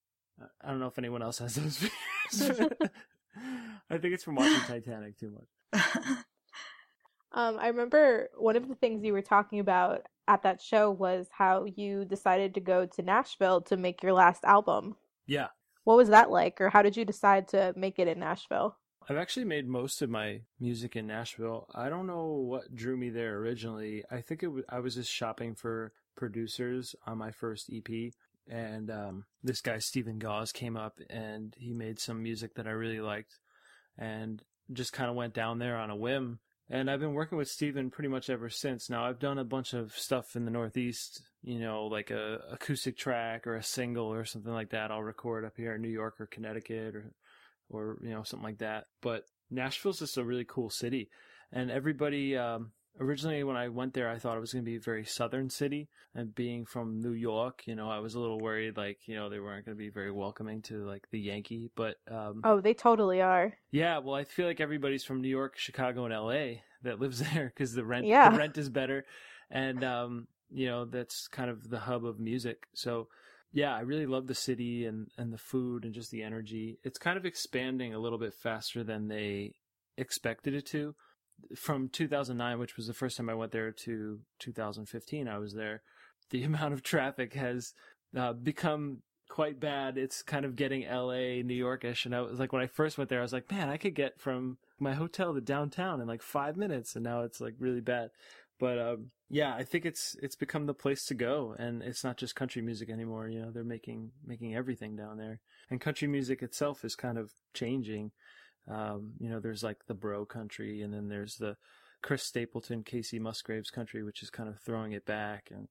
[0.61, 1.77] I don't know if anyone else has those
[2.29, 2.61] fears.
[3.89, 5.81] I think it's from watching Titanic too much.
[7.33, 11.27] Um, I remember one of the things you were talking about at that show was
[11.31, 14.95] how you decided to go to Nashville to make your last album.
[15.27, 15.47] Yeah,
[15.83, 18.77] What was that like, or how did you decide to make it in Nashville?
[19.09, 21.67] I've actually made most of my music in Nashville.
[21.75, 24.03] I don't know what drew me there originally.
[24.09, 28.13] I think it was, I was just shopping for producers on my first EP,
[28.49, 32.71] and um, this guy Stephen Gauze came up and he made some music that I
[32.71, 33.39] really liked,
[33.97, 34.41] and
[34.73, 36.39] just kind of went down there on a whim.
[36.69, 38.89] And I've been working with Stephen pretty much ever since.
[38.89, 42.97] Now I've done a bunch of stuff in the Northeast, you know, like a acoustic
[42.97, 44.91] track or a single or something like that.
[44.91, 47.13] I'll record up here in New York or Connecticut or
[47.69, 48.85] or you know something like that.
[49.01, 51.09] But Nashville's just a really cool city,
[51.51, 52.35] and everybody.
[52.37, 55.05] Um, originally, when I went there, I thought it was going to be a very
[55.05, 58.99] southern city, and being from New York, you know, I was a little worried, like
[59.07, 61.69] you know, they weren't going to be very welcoming to like the Yankee.
[61.75, 63.53] But um, Oh, they totally are.
[63.71, 66.63] yeah, well, I feel like everybody's from New York, Chicago, and L.A.
[66.83, 68.29] that lives there because the rent Yeah.
[68.31, 69.05] the rent is better,
[69.49, 72.63] and um, you know that's kind of the hub of music.
[72.73, 73.07] So
[73.53, 76.79] yeah, I really love the city and and the food and just the energy.
[76.83, 79.53] It's kind of expanding a little bit faster than they
[79.97, 80.95] expected it to.
[81.55, 85.81] From 2009, which was the first time I went there, to 2015, I was there.
[86.29, 87.73] The amount of traffic has
[88.17, 89.97] uh, become quite bad.
[89.97, 92.05] It's kind of getting LA, New Yorkish.
[92.05, 93.95] And I was like, when I first went there, I was like, man, I could
[93.95, 96.95] get from my hotel to downtown in like five minutes.
[96.95, 98.09] And now it's like really bad.
[98.59, 102.17] But um, yeah, I think it's it's become the place to go, and it's not
[102.17, 103.27] just country music anymore.
[103.27, 107.31] You know, they're making making everything down there, and country music itself is kind of
[107.53, 108.11] changing.
[108.69, 111.55] Um, you know, there's like the bro country, and then there's the
[112.03, 115.67] Chris Stapleton, Kacey Musgraves country, which is kind of throwing it back, and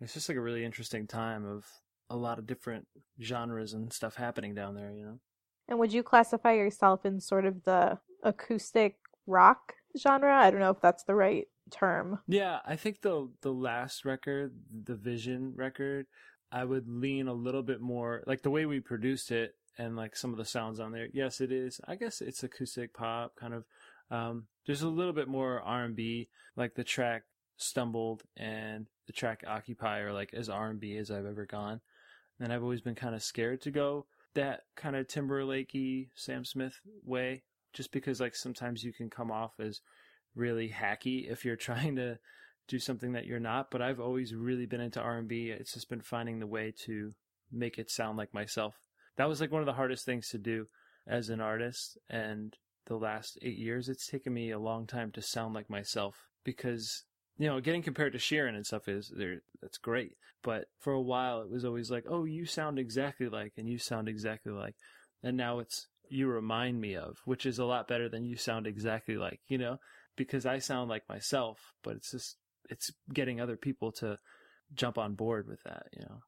[0.00, 1.64] it's just like a really interesting time of
[2.08, 2.86] a lot of different
[3.22, 4.92] genres and stuff happening down there.
[4.92, 5.20] You know.
[5.68, 10.36] And would you classify yourself in sort of the acoustic rock genre?
[10.36, 12.18] I don't know if that's the right term.
[12.26, 14.52] Yeah, I think the the last record,
[14.84, 16.06] the Vision record,
[16.50, 20.16] I would lean a little bit more like the way we produced it and like
[20.16, 21.08] some of the sounds on there.
[21.12, 21.80] Yes, it is.
[21.86, 23.64] I guess it's acoustic pop kind of.
[24.10, 27.22] Um, there's a little bit more R and B, like the track
[27.56, 31.80] "Stumbled" and the track "Occupy" are like as R and B as I've ever gone.
[32.38, 36.80] And I've always been kind of scared to go that kind of Timberlakey, Sam Smith
[37.04, 39.80] way, just because like sometimes you can come off as
[40.34, 42.18] really hacky if you're trying to
[42.68, 46.00] do something that you're not but i've always really been into r&b it's just been
[46.00, 47.12] finding the way to
[47.50, 48.76] make it sound like myself
[49.20, 50.66] that was like one of the hardest things to do
[51.06, 52.56] as an artist and
[52.86, 57.04] the last eight years it's taken me a long time to sound like myself because
[57.38, 61.00] you know getting compared to Sheeran and stuff is there that's great but for a
[61.00, 64.74] while it was always like oh you sound exactly like and you sound exactly like
[65.22, 68.66] and now it's you remind me of which is a lot better than you sound
[68.66, 69.78] exactly like you know
[70.20, 72.36] because I sound like myself, but it's just
[72.68, 74.18] it's getting other people to
[74.74, 76.18] jump on board with that, you know.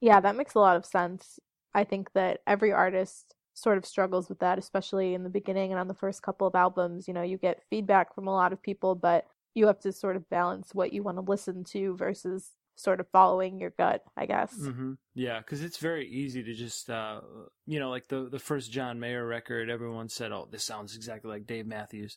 [0.00, 1.38] Yeah, that makes a lot of sense.
[1.74, 5.80] I think that every artist sort of struggles with that, especially in the beginning and
[5.80, 7.06] on the first couple of albums.
[7.06, 10.16] You know, you get feedback from a lot of people, but you have to sort
[10.16, 14.26] of balance what you want to listen to versus sort of following your gut, I
[14.26, 14.54] guess.
[14.54, 14.92] Mm-hmm.
[15.14, 17.20] Yeah, because it's very easy to just, uh,
[17.66, 21.30] you know, like the the first John Mayer record, everyone said, "Oh, this sounds exactly
[21.30, 22.16] like Dave Matthews,"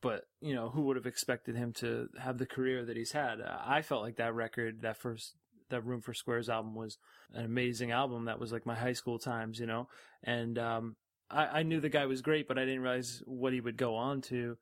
[0.00, 3.40] but you know, who would have expected him to have the career that he's had?
[3.40, 5.34] Uh, I felt like that record, that first
[5.70, 6.98] that Room for Squares album was
[7.32, 8.26] an amazing album.
[8.26, 9.88] That was like my high school times, you know,
[10.22, 10.96] and um,
[11.30, 13.94] I, I knew the guy was great, but I didn't realize what he would go
[13.96, 14.56] on to.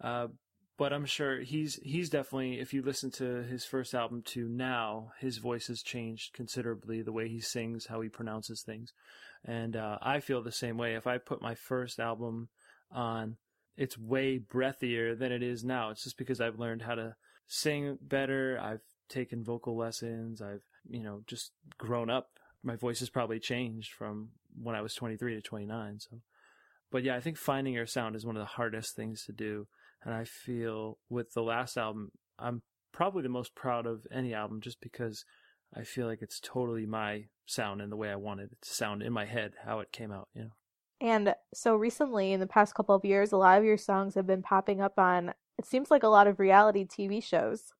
[0.00, 0.28] Uh,
[0.78, 5.12] but I'm sure he's he's definitely if you listen to his first album to now,
[5.18, 7.00] his voice has changed considerably.
[7.02, 8.92] The way he sings, how he pronounces things,
[9.44, 10.94] and uh, I feel the same way.
[10.94, 12.50] If I put my first album
[12.90, 13.36] on,
[13.76, 15.90] it's way breathier than it is now.
[15.90, 17.16] It's just because I've learned how to
[17.46, 18.58] sing better.
[18.60, 20.40] I've taken vocal lessons.
[20.40, 22.30] I've you know just grown up.
[22.62, 26.00] My voice has probably changed from when I was 23 to 29.
[26.00, 26.20] So,
[26.90, 29.68] but yeah, I think finding your sound is one of the hardest things to do.
[30.04, 34.60] And I feel with the last album, I'm probably the most proud of any album
[34.60, 35.24] just because
[35.74, 39.02] I feel like it's totally my sound and the way I wanted it to sound
[39.02, 40.50] in my head, how it came out, you know.
[41.00, 44.26] And so recently, in the past couple of years, a lot of your songs have
[44.26, 47.74] been popping up on, it seems like a lot of reality TV shows.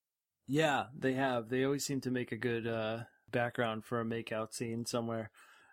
[0.47, 1.49] Yeah, they have.
[1.49, 2.99] They always seem to make a good uh
[3.31, 5.29] background for a makeout scene somewhere.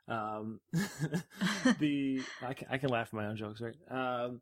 [0.08, 0.60] Um,
[1.78, 3.76] the I can, I can laugh at my own jokes, right?
[3.90, 4.40] Um,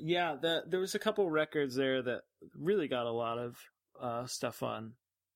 [0.00, 2.22] yeah, the, there was a couple records there that
[2.54, 3.56] really got a lot of
[4.00, 4.94] uh, stuff on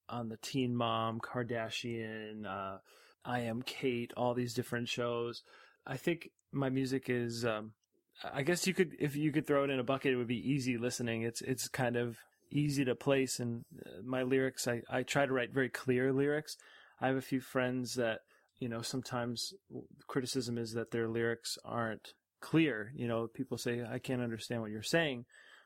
[0.08, 2.78] on the Teen Mom, Kardashian, uh,
[3.24, 5.42] I Am Cait, all these different shows.
[5.86, 7.44] I think my music is.
[7.44, 7.72] Um,
[8.32, 10.50] I guess you could, if you could throw it in a bucket, it would be
[10.50, 11.22] easy listening.
[11.22, 12.18] It's it's kind of
[12.52, 16.56] easy to place, and uh, my lyrics, I I try to write very clear lyrics.
[17.00, 18.20] I have a few friends that
[18.58, 19.52] you know sometimes
[20.06, 22.92] criticism is that their lyrics aren't clear.
[22.94, 25.24] You know, people say I can't understand what you're saying,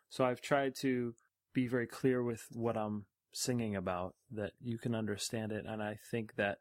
[0.08, 1.14] so I've tried to
[1.52, 5.98] be very clear with what I'm singing about that you can understand it, and I
[6.10, 6.58] think that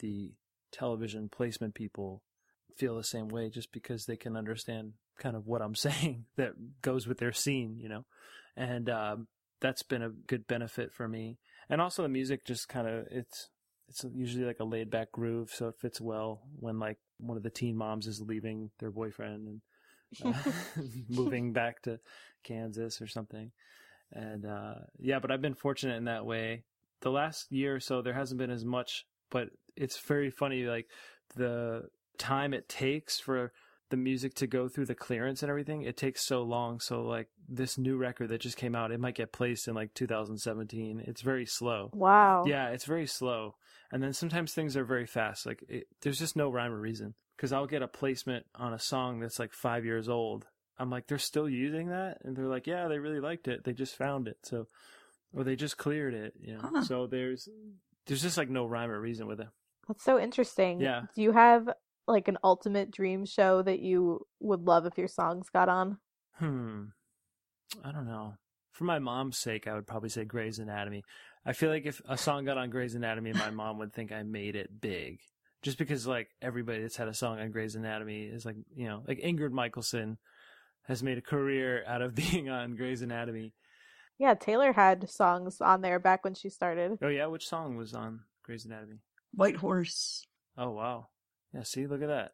[0.00, 0.32] the
[0.72, 2.22] television placement people
[2.76, 6.52] feel the same way just because they can understand kind of what I'm saying that
[6.82, 8.04] goes with their scene, you know,
[8.56, 9.28] and um,
[9.60, 11.38] that's been a good benefit for me.
[11.68, 13.48] And also the music just kind of it's
[13.88, 17.42] it's usually like a laid back groove, so it fits well when like one of
[17.42, 19.60] the teen moms is leaving their boyfriend and
[20.24, 20.50] uh,
[21.08, 21.98] moving back to
[22.44, 23.50] Kansas or something.
[24.12, 26.64] And uh, yeah, but I've been fortunate in that way.
[27.02, 30.64] The last year or so, there hasn't been as much, but it's very funny.
[30.64, 30.86] Like
[31.36, 33.52] the time it takes for
[33.90, 36.80] the music to go through the clearance and everything, it takes so long.
[36.80, 39.92] So like this new record that just came out, it might get placed in like
[39.94, 41.04] 2017.
[41.06, 41.90] It's very slow.
[41.92, 42.44] Wow.
[42.46, 43.56] Yeah, it's very slow.
[43.92, 45.46] And then sometimes things are very fast.
[45.46, 47.14] Like it, there's just no rhyme or reason.
[47.36, 50.46] Because I'll get a placement on a song that's like five years old.
[50.78, 53.64] I'm like, they're still using that, and they're like, yeah, they really liked it.
[53.64, 54.66] They just found it, so
[55.34, 56.34] or they just cleared it.
[56.38, 56.82] You know, Huh.
[56.84, 57.48] so there's
[58.06, 59.48] there's just like no rhyme or reason with it.
[59.88, 60.80] That's so interesting.
[60.80, 61.02] Yeah.
[61.14, 61.68] Do you have
[62.06, 65.98] like an ultimate dream show that you would love if your songs got on?
[66.34, 66.84] Hmm.
[67.84, 68.34] I don't know.
[68.72, 71.02] For my mom's sake, I would probably say Grey's Anatomy.
[71.44, 74.22] I feel like if a song got on Grey's Anatomy, my mom would think I
[74.22, 75.20] made it big.
[75.62, 79.02] Just because like everybody that's had a song on Grey's Anatomy is like, you know,
[79.06, 80.18] like Ingrid Michaelson
[80.84, 83.54] has made a career out of being on Grey's Anatomy.
[84.18, 86.98] Yeah, Taylor had songs on there back when she started.
[87.02, 89.00] Oh yeah, which song was on Grey's Anatomy?
[89.32, 90.26] White Horse.
[90.58, 91.08] Oh wow.
[91.54, 92.32] Yeah, see, look at that.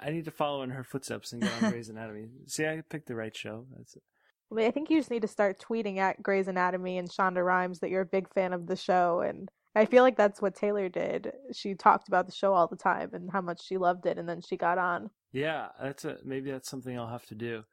[0.00, 2.28] I need to follow in her footsteps and get on Grey's Anatomy.
[2.46, 3.66] See, I picked the right show.
[3.76, 4.02] That's it.
[4.50, 7.44] I, mean, I think you just need to start tweeting at Grey's Anatomy and Shonda
[7.44, 9.20] Rhimes that you're a big fan of the show.
[9.20, 11.32] And I feel like that's what Taylor did.
[11.52, 14.28] She talked about the show all the time and how much she loved it, and
[14.28, 15.10] then she got on.
[15.32, 17.64] Yeah, that's a maybe that's something I'll have to do.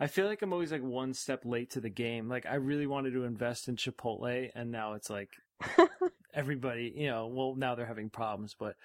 [0.00, 2.28] I feel like I'm always like one step late to the game.
[2.28, 5.30] Like I really wanted to invest in Chipotle, and now it's like
[6.34, 8.76] everybody, you know, well now they're having problems, but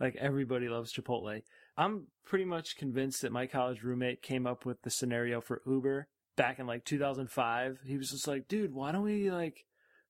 [0.00, 1.42] like everybody loves Chipotle.
[1.76, 6.08] I'm pretty much convinced that my college roommate came up with the scenario for Uber
[6.36, 7.80] back in like 2005.
[7.84, 9.66] He was just like, dude, why don't we like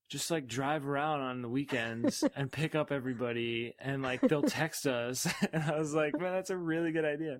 [0.09, 4.87] just like drive around on the weekends and pick up everybody and like they'll text
[4.87, 5.27] us.
[5.53, 7.39] And I was like, man, that's a really good idea.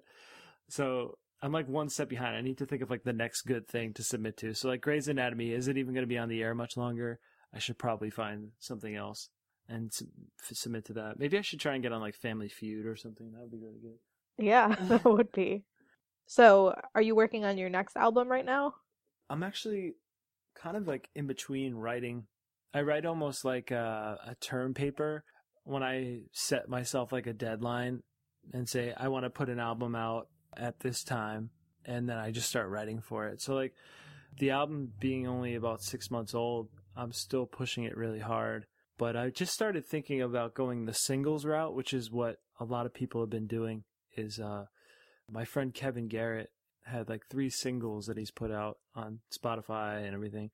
[0.69, 2.37] So I'm like one step behind.
[2.37, 4.55] I need to think of like the next good thing to submit to.
[4.55, 7.21] So like Grey's Anatomy, is it even going to be on the air much longer?
[7.55, 9.29] I should probably find something else
[9.71, 10.09] and sub-
[10.43, 11.19] submit to that.
[11.19, 13.33] Maybe I should try and get on like Family Feud or something.
[13.33, 13.99] That would be really good.
[14.45, 15.65] Yeah, that would be.
[16.27, 18.75] So, are you working on your next album right now?
[19.29, 19.95] I'm actually
[20.55, 22.25] kind of like in between writing.
[22.75, 25.25] I write almost like a, a term paper
[25.65, 28.03] when I set myself like a deadline
[28.53, 31.51] and say I want to put an album out at this time,
[31.85, 33.41] and then I just start writing for it.
[33.41, 33.75] So like
[34.39, 38.67] the album being only about six months old, I'm still pushing it really hard.
[39.01, 42.85] But I just started thinking about going the singles route, which is what a lot
[42.85, 43.85] of people have been doing.
[44.15, 44.67] Is uh,
[45.27, 46.51] my friend Kevin Garrett
[46.85, 50.51] had like three singles that he's put out on Spotify and everything,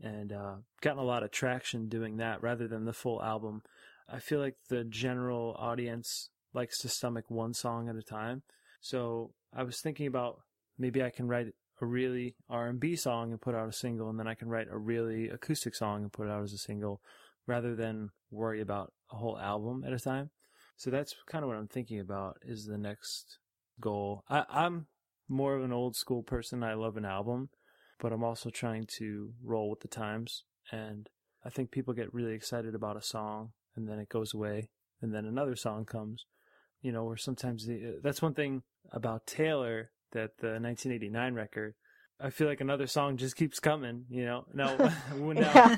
[0.00, 3.60] and uh, gotten a lot of traction doing that rather than the full album.
[4.08, 8.44] I feel like the general audience likes to stomach one song at a time.
[8.80, 10.40] So I was thinking about
[10.78, 11.48] maybe I can write
[11.82, 14.78] a really R&B song and put out a single, and then I can write a
[14.78, 17.02] really acoustic song and put it out as a single,
[17.46, 20.30] rather than worry about a whole album at a time.
[20.76, 23.38] So that's kind of what I'm thinking about is the next
[23.80, 24.24] goal.
[24.28, 24.86] I, I'm
[25.28, 26.62] more of an old school person.
[26.62, 27.50] I love an album,
[28.00, 30.44] but I'm also trying to roll with the times.
[30.72, 31.08] And
[31.44, 34.70] I think people get really excited about a song and then it goes away
[35.00, 36.24] and then another song comes,
[36.80, 41.74] you know, or sometimes the, that's one thing about Taylor that the 1989 record.
[42.20, 44.46] I feel like another song just keeps coming, you know.
[44.54, 44.76] Now,
[45.16, 45.76] now Yeah.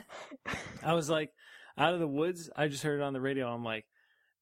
[0.83, 1.31] I was like,
[1.77, 2.51] out of the woods.
[2.57, 3.49] I just heard it on the radio.
[3.49, 3.87] I'm like,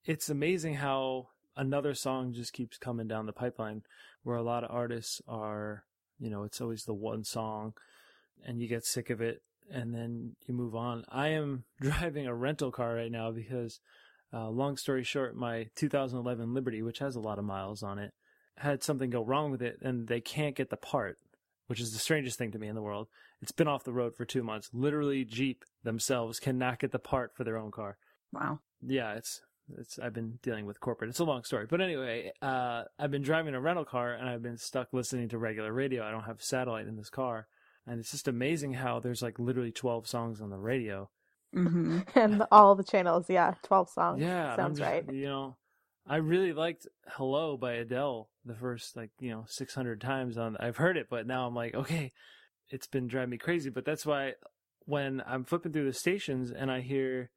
[0.05, 3.83] it's amazing how another song just keeps coming down the pipeline.
[4.23, 5.85] Where a lot of artists are,
[6.19, 7.75] you know, it's always the one song,
[8.45, 11.05] and you get sick of it, and then you move on.
[11.09, 13.81] I am driving a rental car right now because
[14.33, 18.13] Uh, long story short, my 2011 Liberty, which has a lot of miles on it,
[18.57, 21.19] had something go wrong with it, and they can't get the part,
[21.67, 23.09] which is the strangest thing to me in the world.
[23.41, 24.71] It's been off the road for two months.
[24.73, 27.97] Literally, Jeep themselves cannot get the part for their own car.
[28.33, 28.61] Wow.
[28.87, 29.41] Yeah, it's
[29.79, 31.11] it's I've been dealing with corporate.
[31.11, 34.43] It's a long story, but anyway, uh, I've been driving a rental car and I've
[34.43, 36.05] been stuck listening to regular radio.
[36.07, 37.47] I don't have satellite in this car,
[37.87, 41.09] and it's just amazing how there's like literally 12 songs on the radio.
[41.53, 44.21] hmm and all the channels, yeah, twelve songs.
[44.21, 45.05] Yeah, sounds just- right.
[45.13, 45.57] You know,
[46.07, 50.57] I really liked "Hello" by Adele the first like you know 600 times on.
[50.59, 52.13] I've heard it, but now I'm like, okay,
[52.71, 53.71] it's been driving me crazy.
[53.71, 54.35] But that's why
[54.87, 57.31] when I'm flipping through the stations and I hear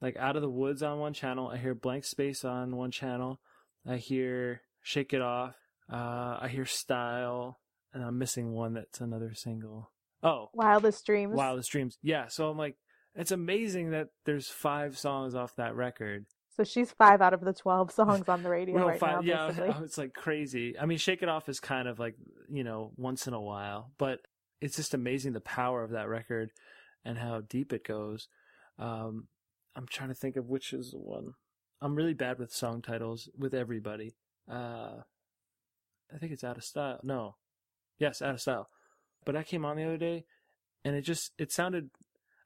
[0.00, 3.40] like "Out of the Woods" on one channel, I hear "Blank Space" on one channel,
[3.86, 5.56] I hear "Shake It Off,"
[5.92, 7.58] uh, I hear "Style,"
[7.92, 9.90] and I'm missing one that's another single.
[10.22, 11.34] Oh, Wildest Dreams.
[11.34, 11.98] Wildest Dreams.
[12.02, 12.76] Yeah, so I'm like,
[13.14, 16.26] it's amazing that there's five songs off that record.
[16.60, 19.32] So she's five out of the twelve songs on the radio Well, right five, now,
[19.32, 19.74] yeah, basically.
[19.86, 20.78] it's like crazy.
[20.78, 22.16] I mean, Shake It Off is kind of like
[22.50, 24.20] you know once in a while, but
[24.60, 26.50] it's just amazing the power of that record
[27.02, 28.28] and how deep it goes.
[28.78, 29.28] Um,
[29.74, 31.32] I'm trying to think of which is the one.
[31.80, 34.16] I'm really bad with song titles with everybody.
[34.46, 34.96] Uh,
[36.14, 37.00] I think it's Out of Style.
[37.02, 37.36] No,
[37.98, 38.68] yes, Out of Style.
[39.24, 40.26] But I came on the other day,
[40.84, 41.88] and it just it sounded.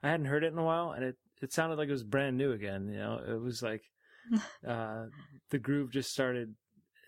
[0.05, 2.39] I hadn't heard it in a while, and it it sounded like it was brand
[2.39, 2.87] new again.
[2.87, 3.83] You know, it was like
[4.67, 5.07] uh,
[5.51, 6.55] the groove just started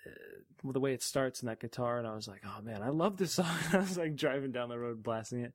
[0.06, 2.88] uh, the way it starts in that guitar, and I was like, "Oh man, I
[2.88, 5.52] love this song." I was like driving down the road blasting it,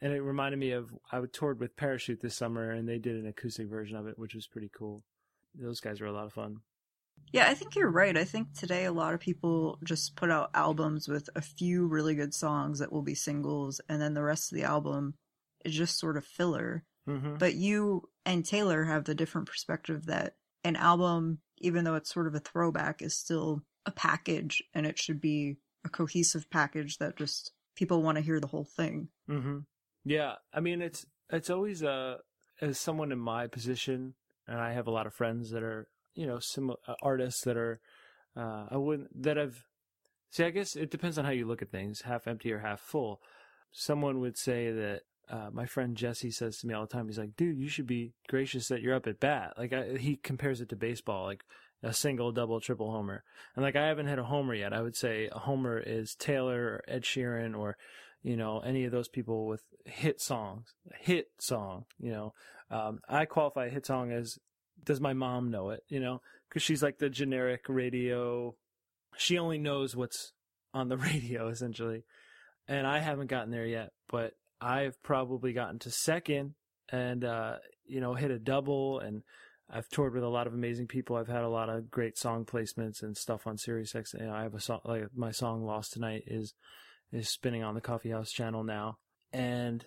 [0.00, 3.26] and it reminded me of I toured with Parachute this summer, and they did an
[3.26, 5.02] acoustic version of it, which was pretty cool.
[5.54, 6.60] Those guys were a lot of fun.
[7.32, 8.16] Yeah, I think you're right.
[8.16, 12.14] I think today a lot of people just put out albums with a few really
[12.14, 15.14] good songs that will be singles, and then the rest of the album
[15.64, 16.84] is just sort of filler.
[17.08, 17.36] Mm-hmm.
[17.36, 20.34] But you and Taylor have the different perspective that
[20.64, 24.98] an album, even though it's sort of a throwback, is still a package and it
[24.98, 29.08] should be a cohesive package that just people want to hear the whole thing.
[29.28, 29.58] Mm-hmm.
[30.04, 32.18] Yeah, I mean it's it's always uh
[32.60, 34.14] as someone in my position,
[34.46, 37.56] and I have a lot of friends that are you know similar uh, artists that
[37.56, 37.80] are
[38.36, 39.64] uh I wouldn't that I've
[40.30, 42.80] see I guess it depends on how you look at things, half empty or half
[42.80, 43.20] full.
[43.72, 45.02] Someone would say that.
[45.30, 47.86] Uh, my friend Jesse says to me all the time, he's like, dude, you should
[47.86, 49.54] be gracious that you're up at bat.
[49.56, 51.44] Like, I, he compares it to baseball, like
[51.82, 53.22] a single, double, triple homer.
[53.54, 54.72] And like, I haven't hit a homer yet.
[54.72, 57.76] I would say a homer is Taylor or Ed Sheeran or
[58.22, 62.34] you know, any of those people with hit songs, hit song, you know.
[62.70, 64.38] Um, I qualify a hit song as,
[64.84, 68.54] does my mom know it, you know, because she's like the generic radio,
[69.16, 70.32] she only knows what's
[70.74, 72.04] on the radio essentially.
[72.68, 76.54] And I haven't gotten there yet, but I've probably gotten to second
[76.90, 77.56] and, uh,
[77.86, 79.22] you know, hit a double and
[79.72, 81.16] I've toured with a lot of amazing people.
[81.16, 84.14] I've had a lot of great song placements and stuff on Sirius X.
[84.18, 86.54] You know, I have a song, like my song Lost Tonight is,
[87.12, 88.98] is spinning on the Coffee House channel now.
[89.32, 89.84] And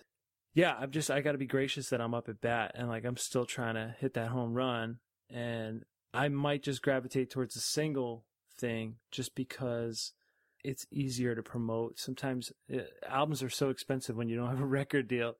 [0.54, 3.04] yeah, I'm just, I got to be gracious that I'm up at bat and like
[3.04, 4.98] I'm still trying to hit that home run.
[5.28, 8.24] And I might just gravitate towards the single
[8.58, 10.12] thing just because
[10.64, 11.98] it's easier to promote.
[11.98, 15.34] Sometimes uh albums are so expensive when you don't have a record deal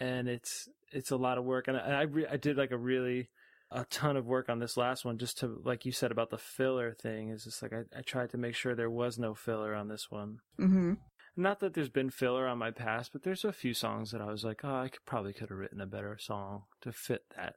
[0.00, 1.68] and it's, it's a lot of work.
[1.68, 3.28] And I, I, re- I did like a really,
[3.70, 6.38] a ton of work on this last one just to, like you said about the
[6.38, 9.74] filler thing is just like, I, I tried to make sure there was no filler
[9.74, 10.38] on this one.
[10.60, 10.94] Mm-hmm.
[11.36, 14.30] Not that there's been filler on my past, but there's a few songs that I
[14.30, 17.56] was like, oh, I could probably could have written a better song to fit that,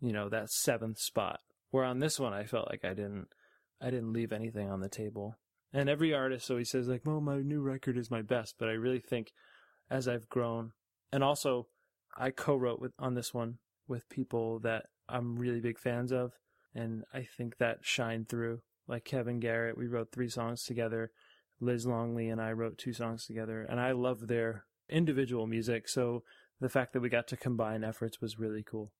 [0.00, 1.38] you know, that seventh spot.
[1.70, 3.28] Where on this one, I felt like I didn't,
[3.80, 5.36] I didn't leave anything on the table.
[5.72, 8.72] And every artist always says like, well, my new record is my best, but I
[8.72, 9.32] really think
[9.90, 10.72] as I've grown,
[11.12, 11.68] and also
[12.16, 16.32] I co-wrote with on this one with people that I'm really big fans of,
[16.74, 18.60] and I think that shined through.
[18.86, 21.10] Like Kevin Garrett, we wrote three songs together.
[21.60, 25.88] Liz Longley and I wrote two songs together, and I love their individual music.
[25.88, 26.22] So
[26.60, 28.92] the fact that we got to combine efforts was really cool.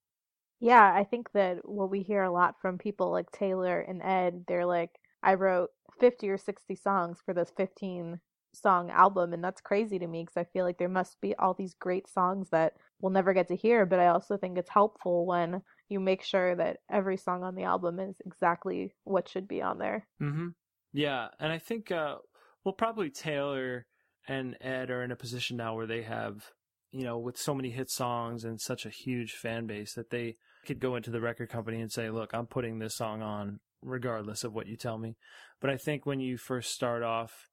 [0.61, 4.45] Yeah, I think that what we hear a lot from people like Taylor and Ed,
[4.49, 4.91] they're like,
[5.23, 8.21] I wrote 50 or 60 songs for this 15
[8.55, 11.55] song album, and that's crazy to me because I feel like there must be all
[11.55, 13.87] these great songs that we'll never get to hear.
[13.87, 17.64] But I also think it's helpful when you make sure that every song on the
[17.64, 20.07] album is exactly what should be on there.
[20.21, 20.49] Mm-hmm.
[20.93, 22.16] Yeah, and I think uh,
[22.64, 23.87] well, probably Taylor
[24.27, 26.51] and Ed are in a position now where they have,
[26.91, 30.37] you know, with so many hit songs and such a huge fan base that they
[30.66, 34.45] could go into the record company and say, "Look, I'm putting this song on regardless
[34.45, 35.16] of what you tell me."
[35.61, 37.49] But I think when you first start off,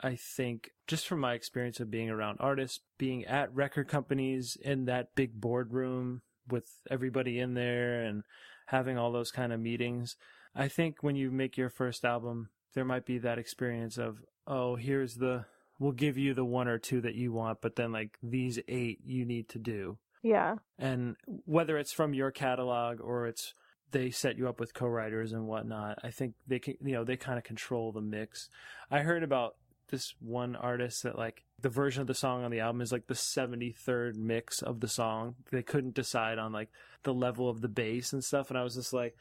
[0.00, 4.84] I think just from my experience of being around artists, being at record companies in
[4.86, 8.22] that big boardroom with everybody in there and
[8.66, 10.16] having all those kind of meetings.
[10.54, 14.76] I think when you make your first album, there might be that experience of, oh,
[14.76, 15.46] here's the,
[15.78, 19.00] we'll give you the one or two that you want, but then like these eight
[19.04, 19.98] you need to do.
[20.22, 20.56] Yeah.
[20.78, 23.54] And whether it's from your catalog or it's
[23.92, 27.16] they set you up with co-writers and whatnot, I think they can, you know, they
[27.16, 28.48] kind of control the mix.
[28.90, 29.56] I heard about
[29.88, 33.06] this one artist that like the version of the song on the album is like
[33.06, 35.36] the 73rd mix of the song.
[35.52, 36.70] They couldn't decide on like
[37.04, 38.50] the level of the bass and stuff.
[38.50, 39.16] And I was just like,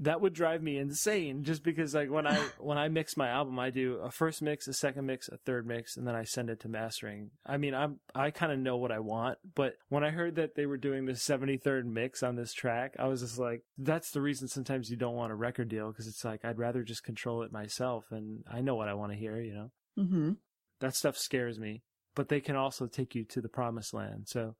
[0.00, 3.58] that would drive me insane just because like when I when I mix my album
[3.58, 6.50] I do a first mix, a second mix, a third mix and then I send
[6.50, 7.30] it to mastering.
[7.44, 10.54] I mean, I'm I kind of know what I want, but when I heard that
[10.54, 14.20] they were doing the 73rd mix on this track, I was just like that's the
[14.20, 17.42] reason sometimes you don't want a record deal because it's like I'd rather just control
[17.42, 19.70] it myself and I know what I want to hear, you know.
[19.98, 20.32] Mm-hmm.
[20.80, 21.82] That stuff scares me,
[22.14, 24.28] but they can also take you to the promised land.
[24.28, 24.54] So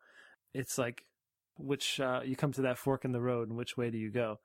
[0.53, 1.05] it's like
[1.59, 4.11] which uh, you come to that fork in the road and which way do you
[4.11, 4.39] go?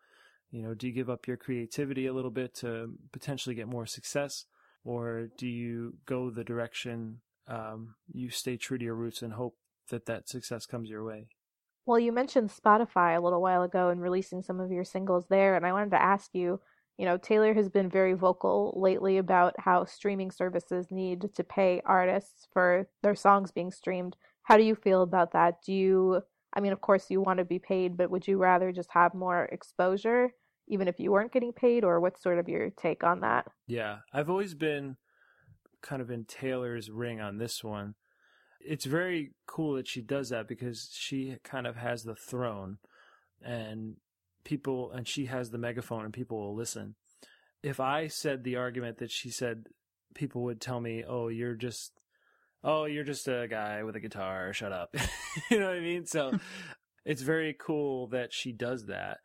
[0.54, 3.88] You know, do you give up your creativity a little bit to potentially get more
[3.88, 4.46] success,
[4.86, 9.58] or do you go the direction um, you stay true to your roots and hope
[9.90, 11.26] that that success comes your way?
[11.88, 15.56] Well, you mentioned Spotify a little while ago and releasing some of your singles there,
[15.56, 16.62] and I wanted to ask you.
[17.00, 21.82] You know, Taylor has been very vocal lately about how streaming services need to pay
[21.84, 24.16] artists for their songs being streamed.
[24.44, 25.64] How do you feel about that?
[25.66, 26.22] Do you,
[26.54, 29.16] I mean, of course, you want to be paid, but would you rather just have
[29.16, 30.34] more exposure?
[30.68, 33.48] Even if you weren't getting paid, or what's sort of your take on that?
[33.68, 34.98] Yeah, I've always been
[35.82, 37.96] kind of in Taylor's ring on this one.
[38.60, 42.78] It's very cool that she does that because she kind of has the throne
[43.44, 43.98] and
[44.46, 46.96] people, and she has the megaphone and people will listen.
[47.62, 49.68] If I said the argument that she said,
[50.16, 51.92] people would tell me, oh, you're just,
[52.64, 54.96] oh, you're just a guy with a guitar, shut up.
[55.52, 56.06] you know what I mean?
[56.06, 56.40] So
[57.06, 59.18] it's very cool that she does that.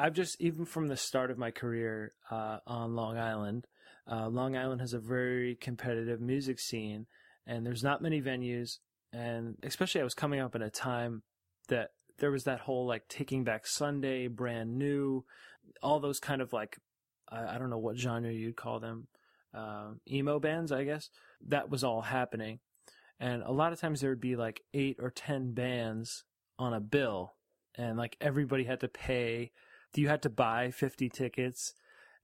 [0.00, 3.66] I've just even from the start of my career uh, on Long Island,
[4.10, 7.06] uh, Long Island has a very competitive music scene,
[7.46, 8.78] and there's not many venues,
[9.12, 11.22] and especially I was coming up at a time
[11.68, 15.26] that there was that whole like Taking Back Sunday, brand new,
[15.82, 16.78] all those kind of like
[17.28, 19.08] I, I don't know what genre you'd call them,
[19.52, 21.10] uh, emo bands, I guess.
[21.46, 22.60] That was all happening,
[23.18, 26.24] and a lot of times there would be like eight or ten bands
[26.58, 27.34] on a bill,
[27.74, 29.52] and like everybody had to pay
[29.96, 31.74] you had to buy 50 tickets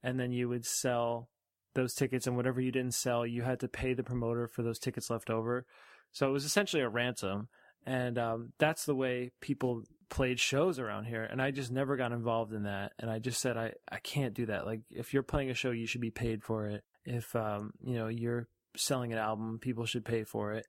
[0.02, 1.28] and then you would sell
[1.74, 4.78] those tickets and whatever you didn't sell you had to pay the promoter for those
[4.78, 5.66] tickets left over?
[6.12, 7.48] So it was essentially a ransom.
[7.84, 11.22] And um, that's the way people played shows around here.
[11.22, 12.92] And i just never got involved in that.
[12.98, 14.66] And i just said i, I can't do that.
[14.66, 16.84] Like if you're playing a show you should be paid for it.
[17.04, 20.66] If um, you know you're selling an album people should pay for it.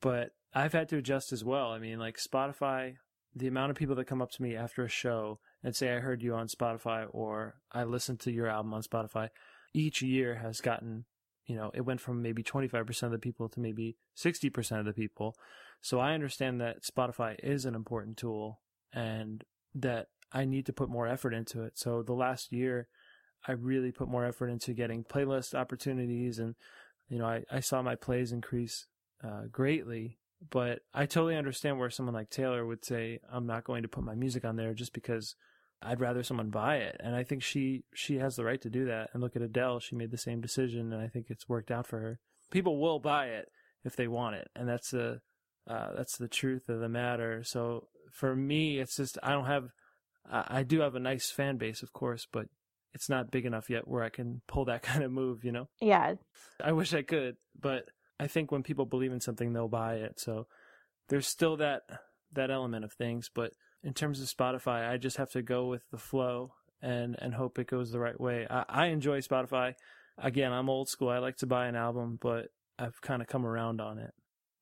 [0.00, 1.70] But i've had to adjust as well.
[1.70, 2.94] I mean like spotify
[3.34, 5.98] the amount of people that come up to me after a show and say I
[5.98, 9.30] heard you on Spotify or I listened to your album on Spotify,
[9.74, 11.06] each year has gotten,
[11.44, 14.92] you know, it went from maybe 25% of the people to maybe 60% of the
[14.92, 15.34] people.
[15.80, 18.60] So I understand that Spotify is an important tool
[18.92, 19.42] and
[19.74, 21.76] that I need to put more effort into it.
[21.76, 22.86] So the last year,
[23.44, 26.54] I really put more effort into getting playlist opportunities and,
[27.08, 28.86] you know, I, I saw my plays increase
[29.24, 33.82] uh, greatly but I totally understand where someone like Taylor would say, I'm not going
[33.82, 35.34] to put my music on there just because
[35.82, 36.96] I'd rather someone buy it.
[37.00, 39.10] And I think she she has the right to do that.
[39.12, 41.86] And look at Adele, she made the same decision, and I think it's worked out
[41.86, 42.18] for her.
[42.50, 43.48] People will buy it
[43.84, 45.20] if they want it, and that's the
[45.68, 47.42] uh, that's the truth of the matter.
[47.44, 49.68] So for me, it's just I don't have
[50.30, 52.46] I, I do have a nice fan base, of course, but
[52.94, 55.44] it's not big enough yet where I can pull that kind of move.
[55.44, 55.68] You know?
[55.80, 56.14] Yeah.
[56.62, 57.84] I wish I could, but
[58.18, 60.18] I think when people believe in something, they'll buy it.
[60.18, 60.46] So
[61.08, 61.82] there's still that
[62.32, 63.52] that element of things, but
[63.82, 66.52] in terms of Spotify, I just have to go with the flow
[66.82, 68.46] and and hope it goes the right way.
[68.48, 69.74] I, I enjoy Spotify.
[70.18, 71.08] Again, I'm old school.
[71.08, 72.48] I like to buy an album, but
[72.78, 74.12] I've kind of come around on it.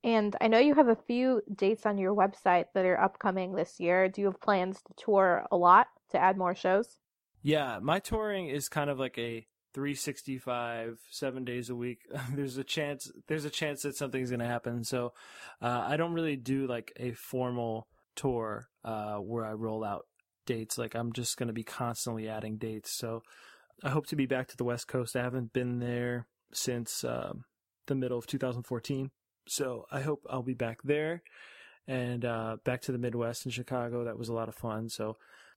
[0.02, 3.80] And I know you have a few dates on your website that are upcoming this
[3.80, 4.08] year.
[4.08, 6.98] Do you have plans to tour a lot to add more shows?
[7.42, 12.02] Yeah, my touring is kind of like a 365 7 days a week.
[12.34, 14.84] there's a chance there's a chance that something's going to happen.
[14.84, 15.12] So,
[15.62, 20.06] uh, I don't really do like a formal tour uh, where I roll out
[20.46, 20.78] dates.
[20.78, 22.96] Like I'm just going to be constantly adding dates.
[22.96, 23.22] So
[23.82, 25.16] I hope to be back to the West Coast.
[25.16, 27.32] I haven't been there since uh,
[27.86, 29.10] the middle of 2014.
[29.46, 31.22] So I hope I'll be back there
[31.86, 34.04] and uh, back to the Midwest in Chicago.
[34.04, 34.88] That was a lot of fun.
[34.88, 35.16] So,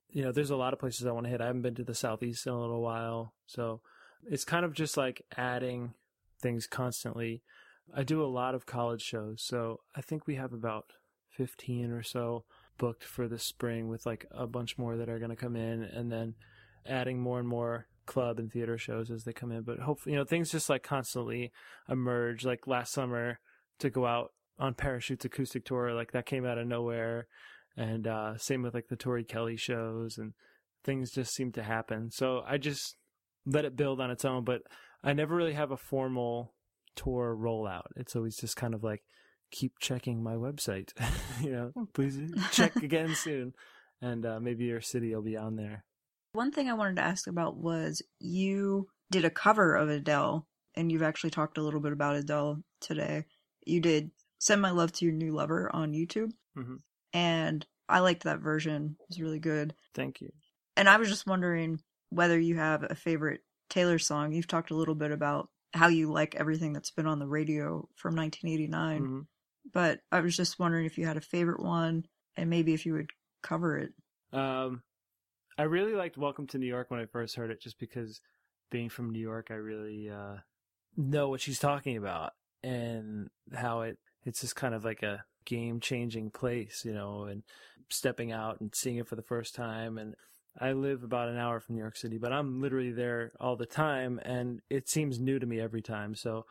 [0.10, 1.42] you know, there's a lot of places I want to hit.
[1.42, 3.34] I haven't been to the Southeast in a little while.
[3.46, 3.82] So
[4.26, 5.94] it's kind of just like adding
[6.42, 7.44] things constantly.
[7.96, 9.42] I do a lot of college shows.
[9.42, 10.92] So I think we have about
[11.38, 12.44] 15 or so
[12.78, 15.84] booked for the spring with like a bunch more that are going to come in
[15.84, 16.36] and then
[16.86, 19.62] adding more and more club and theater shows as they come in.
[19.62, 21.52] But hopefully, you know, things just like constantly
[21.88, 22.46] emerge.
[22.46, 23.40] Like last summer
[23.80, 27.28] to go out on Parachutes acoustic tour, like that came out of nowhere.
[27.76, 30.34] And uh, same with like the Tori Kelly shows and
[30.84, 32.10] things just seem to happen.
[32.10, 32.96] So I just
[33.46, 34.62] let it build on its own, but
[35.04, 36.54] I never really have a formal
[36.96, 37.88] tour rollout.
[37.96, 39.04] It's always just kind of like
[39.52, 40.92] keep checking my website.
[41.42, 42.20] you know, please
[42.52, 43.54] check again soon,
[44.02, 45.84] and uh, maybe your city will be on there.
[46.34, 50.92] One thing I wanted to ask about was you did a cover of Adele, and
[50.92, 53.26] you've actually talked a little bit about Adele today.
[53.66, 56.78] You did "Send My Love to Your New Lover" on YouTube, Mhm.
[57.14, 58.98] and I liked that version.
[59.00, 59.74] It was really good.
[59.94, 60.30] Thank you.
[60.76, 61.80] And I was just wondering
[62.10, 64.32] whether you have a favorite Taylor song.
[64.34, 67.88] You've talked a little bit about how you like everything that's been on the radio
[67.96, 69.28] from 1989, Mhm.
[69.74, 72.06] But I was just wondering if you had a favorite one
[72.36, 73.12] and maybe if you would
[73.44, 73.94] cover it.
[74.32, 74.84] Um,
[75.58, 78.22] I really liked "Welcome to New York" when I first heard it, just because
[78.70, 80.38] being from New York, I really uh,
[80.96, 85.80] know what she's talking about and how it it's just kind of like a game
[85.80, 87.44] changing place, you know, and
[87.90, 89.98] stepping out and seeing it for the first time.
[89.98, 90.16] And
[90.60, 93.66] I live about an hour from New York City, but I'm literally there all the
[93.66, 96.16] time, and it seems new to me every time.
[96.16, 96.46] So,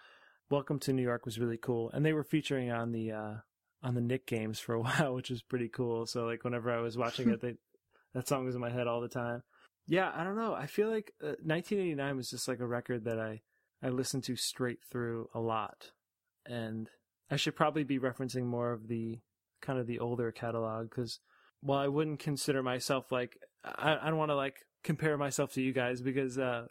[0.51, 3.35] "Welcome to New York" was really cool, and they were featuring on the uh,
[3.83, 6.07] on the Nick games for a while, which was pretty cool.
[6.07, 7.55] So, like whenever I was watching it, they
[8.15, 9.43] that song was in my head all the time.
[9.87, 10.55] Yeah, I don't know.
[10.55, 13.43] I feel like uh, 1989 was just like a record that I
[13.83, 15.93] I listened to straight through a lot,
[16.47, 16.89] and
[17.31, 19.21] I should probably be referencing more of the
[19.61, 21.21] kind of the older catalog because
[21.61, 25.63] while I wouldn't consider myself like I, I don't want to like compare myself to
[25.63, 26.67] you guys because uh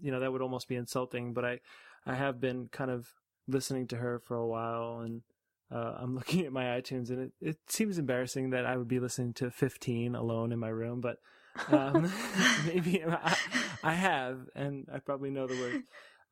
[0.00, 1.60] you know that would almost be insulting, but I
[2.08, 3.06] I have been kind of
[3.46, 5.22] listening to her for a while and
[5.70, 8.98] uh, I'm looking at my iTunes and it, it seems embarrassing that I would be
[8.98, 11.18] listening to 15 alone in my room, but
[11.70, 12.10] um,
[12.66, 13.36] maybe I,
[13.82, 15.84] I have, and I probably know the words.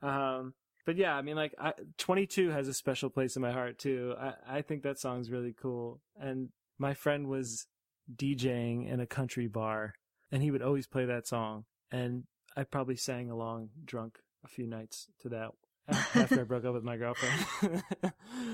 [0.03, 0.55] Um,
[0.85, 4.15] but yeah, I mean, like, I, 22 has a special place in my heart too.
[4.19, 6.01] I, I think that song's really cool.
[6.19, 7.67] And my friend was
[8.15, 9.95] DJing in a country bar,
[10.31, 11.65] and he would always play that song.
[11.91, 12.25] And
[12.57, 15.51] I probably sang along drunk a few nights to that
[16.15, 17.83] after I broke up with my girlfriend.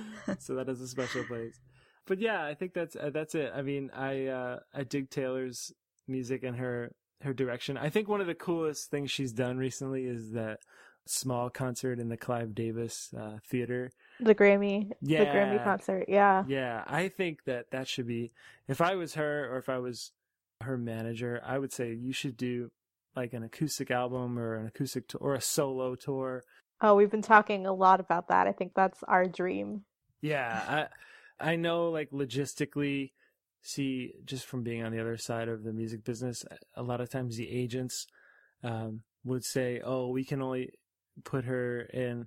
[0.38, 1.58] so that is a special place.
[2.06, 3.52] But yeah, I think that's uh, that's it.
[3.54, 5.72] I mean, I uh, I dig Taylor's
[6.08, 7.76] music and her her direction.
[7.76, 10.60] I think one of the coolest things she's done recently is that
[11.06, 13.90] small concert in the Clive Davis uh, Theater.
[14.20, 16.06] The Grammy, the Grammy concert.
[16.08, 16.44] Yeah.
[16.46, 18.32] Yeah, I think that that should be.
[18.68, 20.12] If I was her or if I was
[20.60, 22.70] her manager, I would say you should do
[23.16, 26.44] like an acoustic album or an acoustic tour or a solo tour.
[26.82, 28.48] Oh, we've been talking a lot about that.
[28.48, 29.84] I think that's our dream.
[30.20, 30.88] Yeah,
[31.40, 33.12] I I know like logistically
[33.62, 37.10] see just from being on the other side of the music business, a lot of
[37.10, 38.06] times the agents
[38.64, 40.70] um, would say, "Oh, we can only
[41.24, 42.26] put her in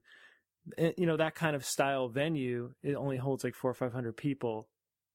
[0.78, 2.74] eh, you know that kind of style venue.
[2.84, 4.68] It only holds like 4 or 500 people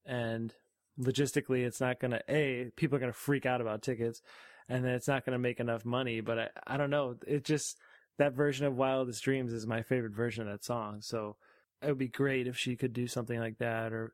[0.06, 0.54] and
[0.98, 4.22] logistically it's not going to a people are going to freak out about tickets
[4.68, 7.44] and then it's not going to make enough money, but I I don't know, it
[7.44, 7.78] just
[8.20, 11.00] that version of Wildest Dreams is my favorite version of that song.
[11.00, 11.36] So
[11.82, 14.12] it would be great if she could do something like that or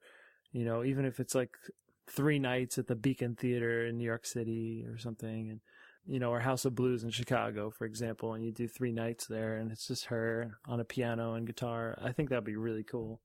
[0.52, 1.50] you know even if it's like
[2.08, 5.60] three nights at the beacon theater in new york city or something and
[6.06, 9.26] you know or house of blues in chicago for example and you do three nights
[9.26, 12.84] there and it's just her on a piano and guitar i think that'd be really
[12.84, 13.20] cool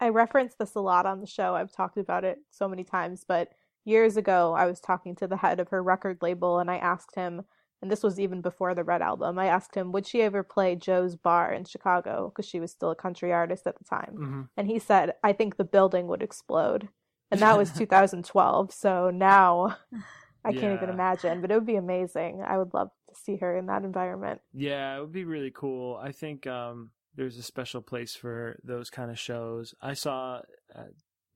[0.00, 1.54] I reference this a lot on the show.
[1.54, 3.50] I've talked about it so many times, but
[3.84, 7.14] years ago I was talking to the head of her record label and I asked
[7.14, 7.42] him,
[7.84, 10.74] and this was even before the Red album, I asked him, would she ever play
[10.74, 12.32] Joe's Bar in Chicago?
[12.34, 14.14] Because she was still a country artist at the time.
[14.18, 14.42] mm-hmm.
[14.56, 16.88] And he said, I think the building would explode.
[17.30, 18.72] And that was 2012.
[18.72, 19.76] So now
[20.46, 22.42] I can't even imagine, but it would be amazing.
[22.42, 24.40] I would love to see her in that environment.
[24.54, 26.00] Yeah, it would be really cool.
[26.02, 29.74] I think um, there's a special place for those kind of shows.
[29.82, 30.40] I saw,
[30.74, 30.84] uh,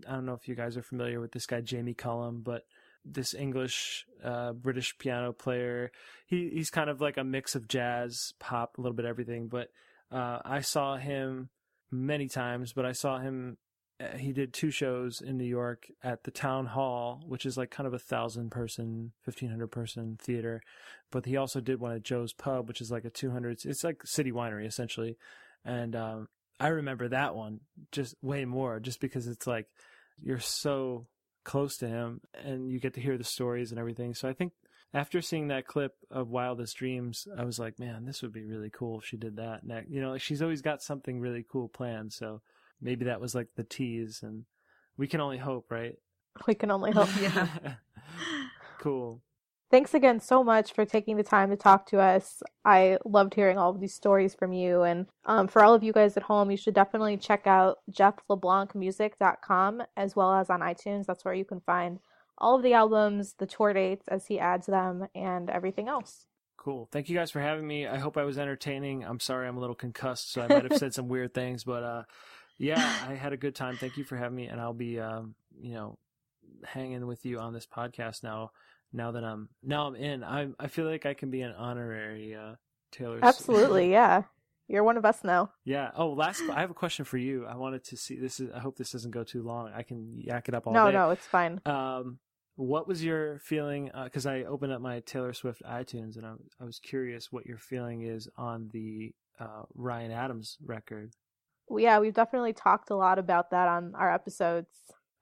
[0.08, 2.62] I don't know if you guys are familiar with this guy, Jamie Cullum, but
[3.04, 5.90] this English uh, British piano player.
[6.26, 9.48] He he's kind of like a mix of jazz, pop, a little bit of everything.
[9.48, 9.68] But
[10.10, 11.50] uh, I saw him
[11.90, 13.58] many times, but I saw him.
[14.00, 17.70] Uh, he did two shows in New York at the Town Hall, which is like
[17.70, 20.62] kind of a thousand person, fifteen hundred person theater.
[21.10, 23.58] But he also did one at Joe's Pub, which is like a two hundred.
[23.64, 25.16] It's like City Winery essentially,
[25.64, 26.28] and um,
[26.60, 27.60] I remember that one
[27.92, 29.66] just way more, just because it's like
[30.20, 31.06] you're so
[31.44, 34.14] close to him and you get to hear the stories and everything.
[34.14, 34.52] So I think
[34.94, 38.70] after seeing that clip of Wildest Dreams, I was like, man, this would be really
[38.70, 39.64] cool if she did that.
[39.64, 39.90] Next.
[39.90, 42.12] You know, like she's always got something really cool planned.
[42.12, 42.40] So
[42.80, 44.44] maybe that was like the tease and
[44.96, 45.96] we can only hope, right?
[46.46, 47.08] We can only hope.
[47.20, 47.48] Yeah.
[48.78, 49.22] cool.
[49.70, 52.42] Thanks again so much for taking the time to talk to us.
[52.64, 54.82] I loved hearing all of these stories from you.
[54.82, 59.82] And um, for all of you guys at home, you should definitely check out jeffleblancmusic.com
[59.94, 61.04] as well as on iTunes.
[61.04, 61.98] That's where you can find
[62.38, 66.26] all of the albums, the tour dates as he adds them, and everything else.
[66.56, 66.88] Cool.
[66.90, 67.86] Thank you guys for having me.
[67.86, 69.04] I hope I was entertaining.
[69.04, 71.82] I'm sorry I'm a little concussed, so I might have said some weird things, but
[71.82, 72.02] uh,
[72.56, 73.76] yeah, I had a good time.
[73.76, 75.98] Thank you for having me, and I'll be, um, you know,
[76.64, 78.50] hanging with you on this podcast now.
[78.92, 82.34] Now that I'm now I'm in, I I feel like I can be an honorary
[82.34, 82.54] uh,
[82.92, 83.18] Taylor.
[83.18, 83.24] Swift.
[83.24, 84.22] Absolutely, yeah.
[84.66, 85.52] You're one of us now.
[85.64, 85.90] Yeah.
[85.96, 86.42] Oh, last.
[86.50, 87.46] I have a question for you.
[87.46, 88.18] I wanted to see.
[88.18, 88.50] This is.
[88.54, 89.70] I hope this doesn't go too long.
[89.74, 90.92] I can yak it up all no, day.
[90.92, 91.60] no, it's fine.
[91.64, 92.18] Um,
[92.56, 93.90] what was your feeling?
[94.04, 97.56] Because I opened up my Taylor Swift iTunes and I, I was curious what your
[97.56, 101.12] feeling is on the uh, Ryan Adams record.
[101.68, 104.68] Well, yeah, we've definitely talked a lot about that on our episodes.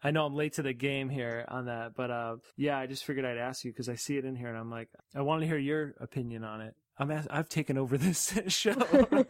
[0.03, 3.05] I know I'm late to the game here on that, but uh, yeah, I just
[3.05, 5.40] figured I'd ask you because I see it in here and I'm like, I want
[5.42, 6.74] to hear your opinion on it.
[6.99, 8.74] I'm ask- I've taken over this show.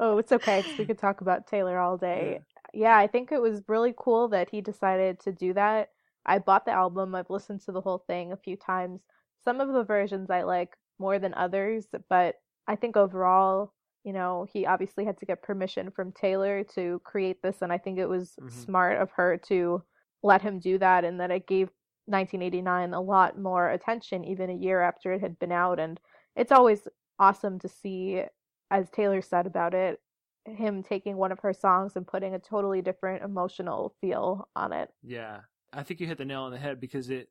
[0.00, 0.64] oh, it's okay.
[0.78, 2.40] we could talk about Taylor all day.
[2.72, 5.90] Yeah, I think it was really cool that he decided to do that.
[6.26, 7.14] I bought the album.
[7.14, 9.00] I've listened to the whole thing a few times.
[9.44, 12.36] Some of the versions I like more than others, but
[12.66, 13.72] I think overall,
[14.04, 17.78] you know, he obviously had to get permission from Taylor to create this, and I
[17.78, 18.50] think it was Mhm.
[18.50, 19.82] smart of her to
[20.22, 21.70] let him do that, and that it gave
[22.06, 25.78] 1989 a lot more attention, even a year after it had been out.
[25.80, 26.00] And
[26.36, 26.86] it's always
[27.18, 28.22] awesome to see,
[28.70, 30.00] as Taylor said about it,
[30.46, 34.90] him taking one of her songs and putting a totally different emotional feel on it.
[35.02, 35.40] yeah,
[35.72, 37.28] I think you hit the nail on the head because it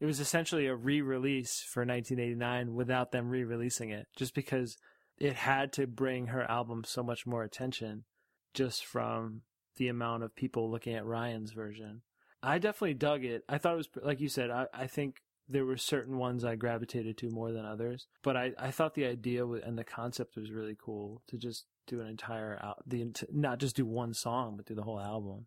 [0.00, 4.76] it was essentially a re-release for 1989 without them re-releasing it, just because
[5.18, 8.04] it had to bring her album so much more attention,
[8.52, 9.42] just from
[9.76, 12.02] the amount of people looking at Ryan's version.
[12.42, 13.42] I definitely dug it.
[13.48, 14.50] I thought it was like you said.
[14.50, 18.52] I, I think there were certain ones I gravitated to more than others, but I,
[18.58, 22.58] I thought the idea and the concept was really cool to just do an entire
[22.62, 25.46] al- the not just do one song but do the whole album.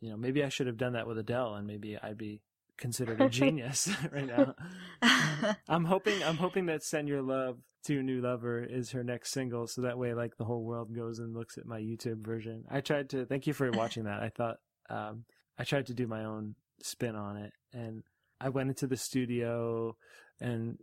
[0.00, 2.42] You know, maybe I should have done that with Adele, and maybe I'd be
[2.76, 4.54] considered a genius right now.
[5.68, 9.66] I'm hoping I'm hoping that "Send Your Love to New Lover" is her next single,
[9.66, 12.64] so that way, like the whole world goes and looks at my YouTube version.
[12.70, 14.22] I tried to thank you for watching that.
[14.22, 14.56] I thought
[14.90, 15.24] um,
[15.58, 18.02] I tried to do my own spin on it, and
[18.40, 19.96] I went into the studio
[20.40, 20.78] and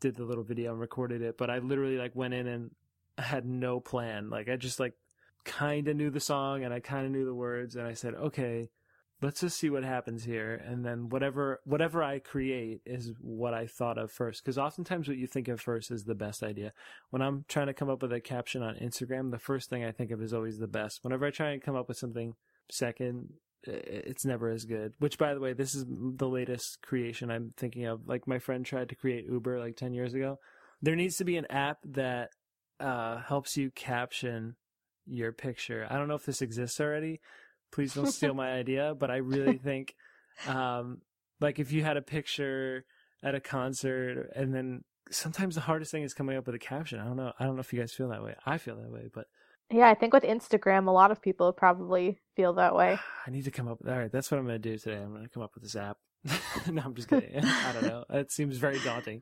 [0.00, 1.38] did the little video and recorded it.
[1.38, 2.70] But I literally like went in and
[3.18, 4.30] had no plan.
[4.30, 4.94] Like I just like
[5.44, 8.14] kind of knew the song and I kind of knew the words, and I said,
[8.14, 8.68] okay
[9.22, 10.54] let's just see what happens here.
[10.54, 14.44] And then whatever whatever i create is what i thought of first.
[14.44, 16.72] Because oftentimes what you think of first is the best idea.
[17.10, 19.92] When i'm trying to come up with a caption on instagram the first thing i
[19.92, 21.02] think of is always the best.
[21.02, 22.34] Whenever i try and come up with something
[22.70, 23.32] second
[23.68, 24.94] it's never as good.
[24.98, 28.06] Which by the way this is the latest creation i'm thinking of.
[28.06, 30.38] Like my friend tried to create uber like 10 years ago.
[30.82, 32.30] There needs to be an app that
[32.78, 34.56] uh, helps you caption
[35.06, 35.86] your picture.
[35.88, 37.20] I don't know if this exists already
[37.76, 39.94] please don't steal my idea but i really think
[40.48, 41.02] um
[41.42, 42.86] like if you had a picture
[43.22, 46.98] at a concert and then sometimes the hardest thing is coming up with a caption.
[46.98, 48.34] I don't know i don't know if you guys feel that way.
[48.46, 49.26] I feel that way but
[49.70, 52.98] Yeah, I think with Instagram, a lot of people probably feel that way.
[53.26, 54.96] i need to come up With, all right that's what i'm gonna do today.
[54.96, 55.98] I'm gonna come up with this app.
[56.72, 57.44] No i'm just kidding.
[57.44, 58.04] I don't know.
[58.08, 59.20] It seems very daunting.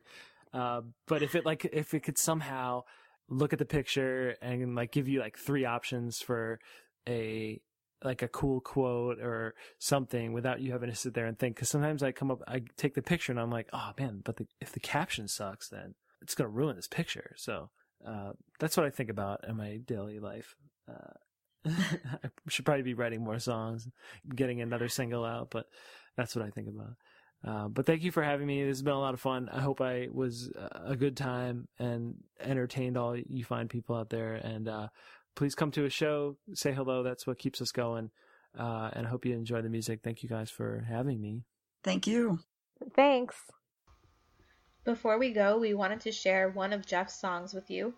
[0.53, 2.83] Uh, but if it like if it could somehow
[3.27, 6.59] look at the picture and like give you like three options for
[7.07, 7.59] a
[8.05, 11.69] like a cool quote or something without you having to sit there and think because
[11.69, 14.47] sometimes i come up i take the picture and i'm like oh man but the,
[14.61, 17.69] if the caption sucks then it's going to ruin this picture so
[18.07, 20.55] uh, that's what i think about in my daily life
[20.89, 21.13] uh,
[21.65, 23.87] i should probably be writing more songs
[24.35, 25.65] getting another single out but
[26.15, 26.95] that's what i think about
[27.45, 28.63] uh, but thank you for having me.
[28.63, 29.49] This has been a lot of fun.
[29.53, 34.33] I hope I was a good time and entertained all you fine people out there.
[34.33, 34.87] And uh,
[35.35, 37.03] please come to a show, say hello.
[37.03, 38.09] That's what keeps us going.
[38.57, 39.99] Uh, and I hope you enjoy the music.
[40.03, 41.43] Thank you guys for having me.
[41.83, 42.39] Thank you.
[42.95, 43.35] Thanks.
[44.85, 47.93] Before we go, we wanted to share one of Jeff's songs with you.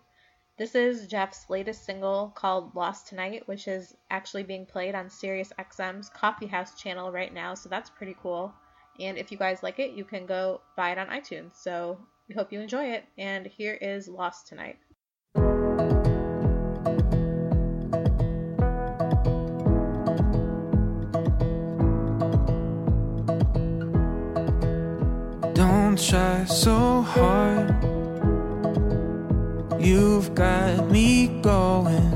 [0.56, 5.52] This is Jeff's latest single called Lost Tonight, which is actually being played on Sirius
[5.58, 8.52] XM's Coffee House channel right now, so that's pretty cool.
[8.98, 11.54] And if you guys like it, you can go buy it on iTunes.
[11.54, 13.04] So we hope you enjoy it.
[13.16, 14.78] And here is Lost Tonight.
[26.08, 27.68] try so hard.
[29.78, 32.08] You've got me going.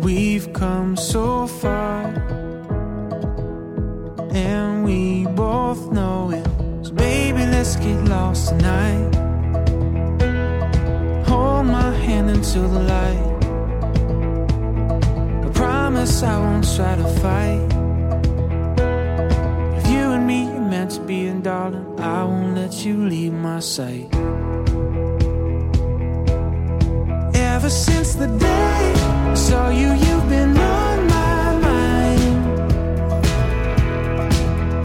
[0.00, 2.04] We've come so far,
[4.30, 6.46] and we both know it.
[6.86, 9.14] So, baby, let's get lost tonight.
[11.26, 13.28] Hold my hand into the light.
[15.46, 17.66] I promise I won't try to fight.
[19.78, 21.87] If you and me are meant to be, in darling.
[22.00, 24.08] I won't let you leave my sight.
[27.34, 28.92] Ever since the day
[29.30, 32.46] I saw you, you've been on my mind.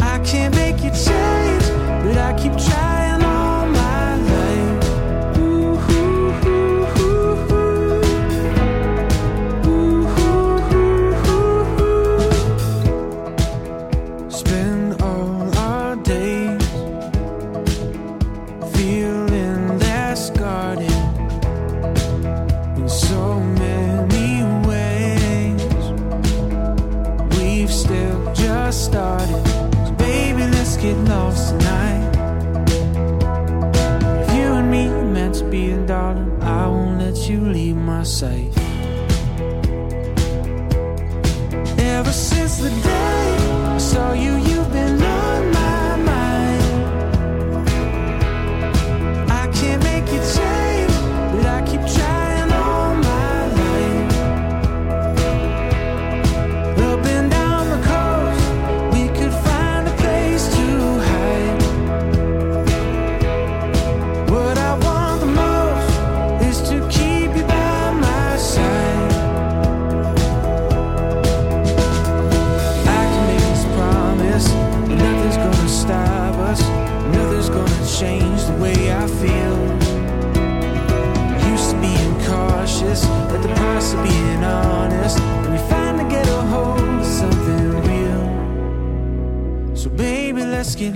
[0.01, 1.63] I can't make you change,
[2.03, 2.92] but I keep trying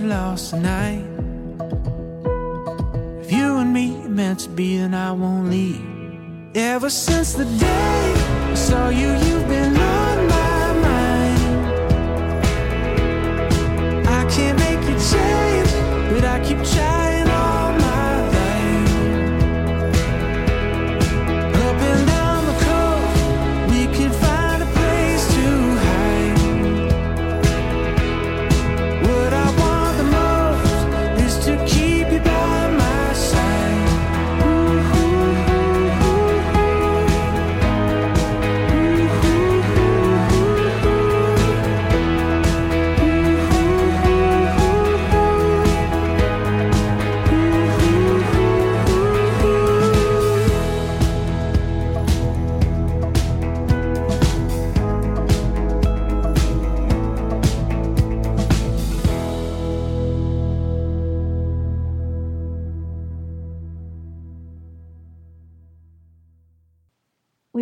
[0.08, 1.04] lost tonight.
[3.20, 5.84] If you and me meant to be, then I won't leave.
[6.54, 8.14] Ever since the day
[8.50, 10.07] I saw you, you've been on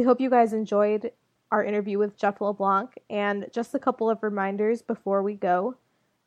[0.06, 1.12] hope you guys enjoyed
[1.52, 2.90] our interview with Jeff LeBlanc.
[3.10, 5.76] And just a couple of reminders before we go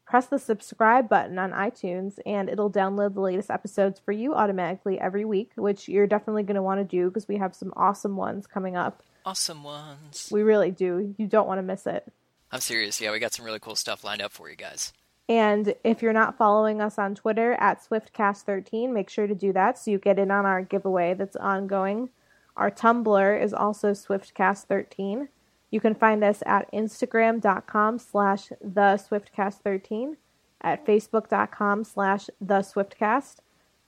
[0.09, 4.99] press the subscribe button on iTunes, and it'll download the latest episodes for you automatically
[4.99, 8.15] every week, which you're definitely going to want to do because we have some awesome
[8.15, 9.03] ones coming up.
[9.23, 10.29] Awesome ones.
[10.31, 11.13] We really do.
[11.19, 12.11] You don't want to miss it.
[12.51, 12.99] I'm serious.
[12.99, 14.93] Yeah, we got some really cool stuff lined up for you guys.
[15.27, 19.77] And if you're not following us on Twitter at SwiftCast13, make sure to do that
[19.77, 22.09] so you get in on our giveaway that's ongoing.
[22.59, 25.29] Our Tumblr is also SwiftCast13.
[25.71, 30.17] You can find us at Instagram.com slash the SwiftCast13,
[30.59, 33.37] at Facebook.com slash the SwiftCast.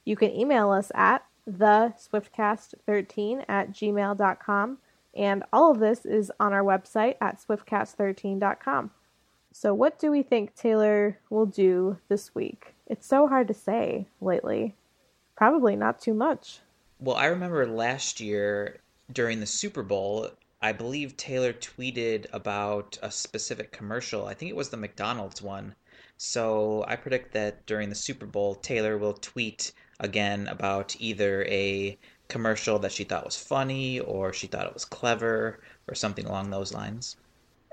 [0.06, 4.78] You can email us at the SwiftCast13 at gmail.com.
[5.16, 8.92] And all of this is on our website at SwiftCast13.com.
[9.52, 12.74] So, what do we think Taylor will do this week?
[12.88, 14.76] It's so hard to say lately.
[15.36, 16.62] Probably not too much.
[17.02, 18.78] Well, I remember last year
[19.12, 20.30] during the Super Bowl,
[20.62, 24.28] I believe Taylor tweeted about a specific commercial.
[24.28, 25.74] I think it was the McDonald's one.
[26.18, 31.98] So I predict that during the Super Bowl, Taylor will tweet again about either a
[32.28, 36.52] commercial that she thought was funny or she thought it was clever or something along
[36.52, 37.18] those lines.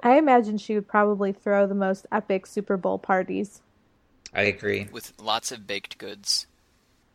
[0.02, 3.60] I imagine she would probably throw the most epic Super Bowl parties.
[4.32, 4.88] I agree.
[4.90, 6.46] With lots of baked goods.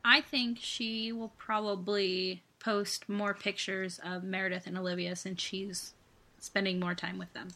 [0.06, 5.94] I think she will probably post more pictures of Meredith and Olivia since she's
[6.40, 7.50] spending more time with them.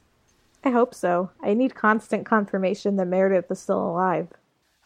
[0.64, 1.30] I hope so.
[1.42, 4.28] I need constant confirmation that Meredith is still alive.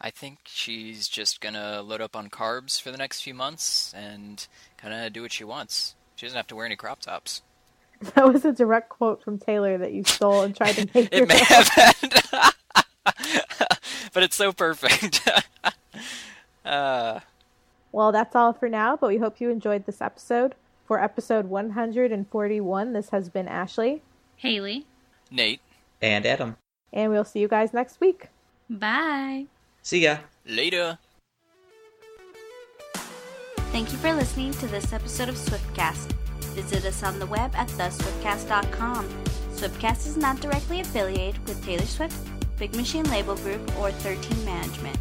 [0.00, 4.44] I think she's just gonna load up on carbs for the next few months and
[4.76, 5.94] kind of do what she wants.
[6.16, 7.42] She doesn't have to wear any crop tops.
[8.16, 11.28] That was a direct quote from Taylor that you stole and tried to make It
[11.28, 11.68] may yourself.
[11.68, 12.50] have been,
[14.12, 15.20] but it's so perfect.
[16.64, 17.20] uh,
[17.92, 20.54] Well, that's all for now, but we hope you enjoyed this episode.
[20.84, 22.92] for episode 141.
[22.92, 24.02] This has been Ashley,
[24.36, 24.84] Haley.
[25.30, 25.60] Nate,
[26.02, 26.56] And Adam.
[26.92, 28.28] and we'll see you guys next week.
[28.68, 29.46] Bye.
[29.80, 30.16] See ya.
[30.44, 30.98] later.
[33.72, 36.12] Thank you for listening to this episode of Swiftcast.
[36.54, 39.08] Visit us on the web at theswiftcast.com.
[39.54, 42.16] Swiftcast is not directly affiliated with Taylor Swift,
[42.58, 44.98] Big Machine Label Group, or 13 Management.